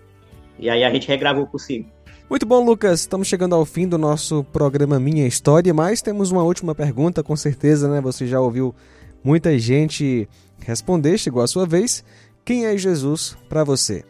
E 0.59 0.69
aí 0.69 0.83
a 0.83 0.91
gente 0.91 1.07
regravou 1.07 1.45
por 1.47 1.59
cima. 1.59 1.85
Muito 2.29 2.45
bom, 2.45 2.63
Lucas. 2.63 3.01
Estamos 3.01 3.27
chegando 3.27 3.55
ao 3.55 3.65
fim 3.65 3.87
do 3.87 3.97
nosso 3.97 4.43
programa 4.45 4.99
Minha 4.99 5.25
História, 5.25 5.73
mas 5.73 6.01
temos 6.01 6.29
uma 6.29 6.43
última 6.43 6.75
pergunta, 6.75 7.23
com 7.23 7.35
certeza, 7.35 7.89
né? 7.89 8.01
Você 8.01 8.27
já 8.27 8.41
ouviu 8.41 8.75
muita 9.23 9.57
gente 9.57 10.27
responder, 10.59 11.17
chegou 11.17 11.41
a 11.41 11.47
sua 11.47 11.65
vez. 11.65 12.03
Quem 12.43 12.65
é 12.65 12.77
Jesus 12.77 13.37
para 13.47 13.63
você? 13.63 14.03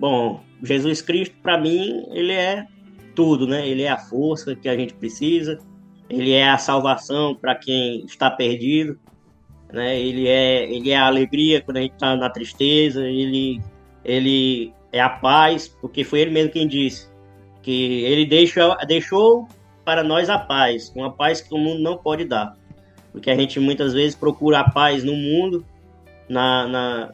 Bom, 0.00 0.40
Jesus 0.62 1.00
Cristo, 1.00 1.36
para 1.42 1.60
mim, 1.60 2.04
ele 2.10 2.32
é 2.32 2.66
tudo, 3.14 3.46
né? 3.46 3.68
Ele 3.68 3.82
é 3.82 3.90
a 3.90 3.98
força 3.98 4.56
que 4.56 4.68
a 4.68 4.76
gente 4.76 4.94
precisa, 4.94 5.58
ele 6.08 6.32
é 6.32 6.48
a 6.48 6.58
salvação 6.58 7.34
para 7.34 7.54
quem 7.54 8.04
está 8.04 8.30
perdido, 8.30 8.98
né? 9.72 10.00
Ele 10.00 10.26
é, 10.26 10.72
ele 10.72 10.90
é 10.90 10.96
a 10.96 11.06
alegria 11.06 11.60
quando 11.60 11.76
a 11.76 11.80
gente 11.80 11.94
está 11.94 12.16
na 12.16 12.30
tristeza, 12.30 13.02
ele, 13.04 13.60
ele 14.04 14.72
é 14.94 15.00
a 15.00 15.08
paz, 15.08 15.66
porque 15.66 16.04
foi 16.04 16.20
ele 16.20 16.30
mesmo 16.30 16.52
quem 16.52 16.68
disse 16.68 17.08
que 17.62 18.04
ele 18.04 18.24
deixa, 18.24 18.76
deixou 18.86 19.48
para 19.84 20.04
nós 20.04 20.30
a 20.30 20.38
paz, 20.38 20.92
uma 20.94 21.10
paz 21.10 21.40
que 21.40 21.52
o 21.52 21.58
mundo 21.58 21.82
não 21.82 21.96
pode 21.96 22.24
dar, 22.24 22.56
porque 23.10 23.28
a 23.28 23.34
gente 23.34 23.58
muitas 23.58 23.92
vezes 23.92 24.14
procura 24.14 24.60
a 24.60 24.70
paz 24.70 25.02
no 25.02 25.16
mundo, 25.16 25.64
na, 26.28 26.68
na 26.68 27.10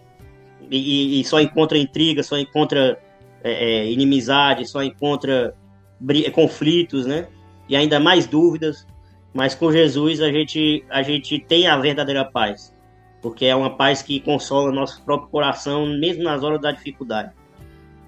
e, 0.70 1.20
e 1.20 1.24
só 1.24 1.40
encontra 1.40 1.78
intriga, 1.78 2.22
só 2.22 2.36
encontra 2.36 3.00
é, 3.42 3.52
é, 3.52 3.90
inimizade, 3.90 4.68
só 4.68 4.82
encontra 4.82 5.54
conflitos, 6.34 7.06
né? 7.06 7.28
E 7.66 7.74
ainda 7.74 7.98
mais 7.98 8.26
dúvidas. 8.26 8.86
Mas 9.32 9.54
com 9.54 9.72
Jesus 9.72 10.20
a 10.20 10.30
gente, 10.30 10.84
a 10.90 11.02
gente 11.02 11.38
tem 11.38 11.66
a 11.66 11.76
verdadeira 11.76 12.24
paz. 12.24 12.74
Porque 13.22 13.46
é 13.46 13.54
uma 13.54 13.76
paz 13.76 14.02
que 14.02 14.20
consola 14.20 14.72
nosso 14.72 15.02
próprio 15.02 15.30
coração, 15.30 15.86
mesmo 15.86 16.22
nas 16.22 16.42
horas 16.42 16.60
da 16.60 16.72
dificuldade. 16.72 17.32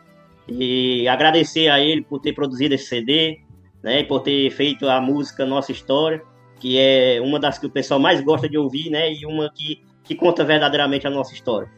e 0.48 1.06
agradecer 1.06 1.68
a 1.68 1.78
ele 1.78 2.00
por 2.00 2.18
ter 2.20 2.32
produzido 2.32 2.74
esse 2.74 2.86
CD, 2.86 3.40
né, 3.82 4.00
e 4.00 4.04
por 4.04 4.20
ter 4.20 4.50
feito 4.50 4.88
a 4.88 4.98
música 4.98 5.44
Nossa 5.44 5.72
História, 5.72 6.22
que 6.58 6.78
é 6.78 7.20
uma 7.20 7.38
das 7.38 7.58
que 7.58 7.66
o 7.66 7.70
pessoal 7.70 8.00
mais 8.00 8.22
gosta 8.22 8.48
de 8.48 8.56
ouvir, 8.56 8.88
né, 8.88 9.12
e 9.12 9.26
uma 9.26 9.52
que, 9.54 9.82
que 10.02 10.14
conta 10.14 10.42
verdadeiramente 10.42 11.06
a 11.06 11.10
nossa 11.10 11.34
história. 11.34 11.70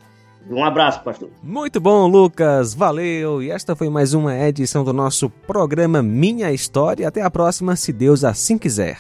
Um 0.49 0.65
abraço, 0.65 1.03
pastor. 1.03 1.31
Muito 1.43 1.81
bom, 1.81 2.07
Lucas. 2.07 2.73
Valeu. 2.75 3.43
E 3.43 3.51
esta 3.51 3.75
foi 3.75 3.91
mais 3.91 4.15
uma 4.15 4.39
edição 4.39 4.85
do 4.85 4.93
nosso 4.93 5.29
programa 5.29 6.01
Minha 6.01 6.53
História. 6.53 7.09
Até 7.09 7.23
a 7.23 7.29
próxima, 7.29 7.75
se 7.75 7.93
Deus 7.93 8.23
assim 8.23 8.57
quiser. 8.57 8.99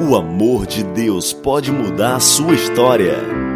O 0.00 0.16
amor 0.16 0.66
de 0.66 0.82
Deus 0.82 1.32
pode 1.32 1.70
mudar 1.70 2.16
a 2.16 2.20
sua 2.20 2.54
história. 2.54 3.47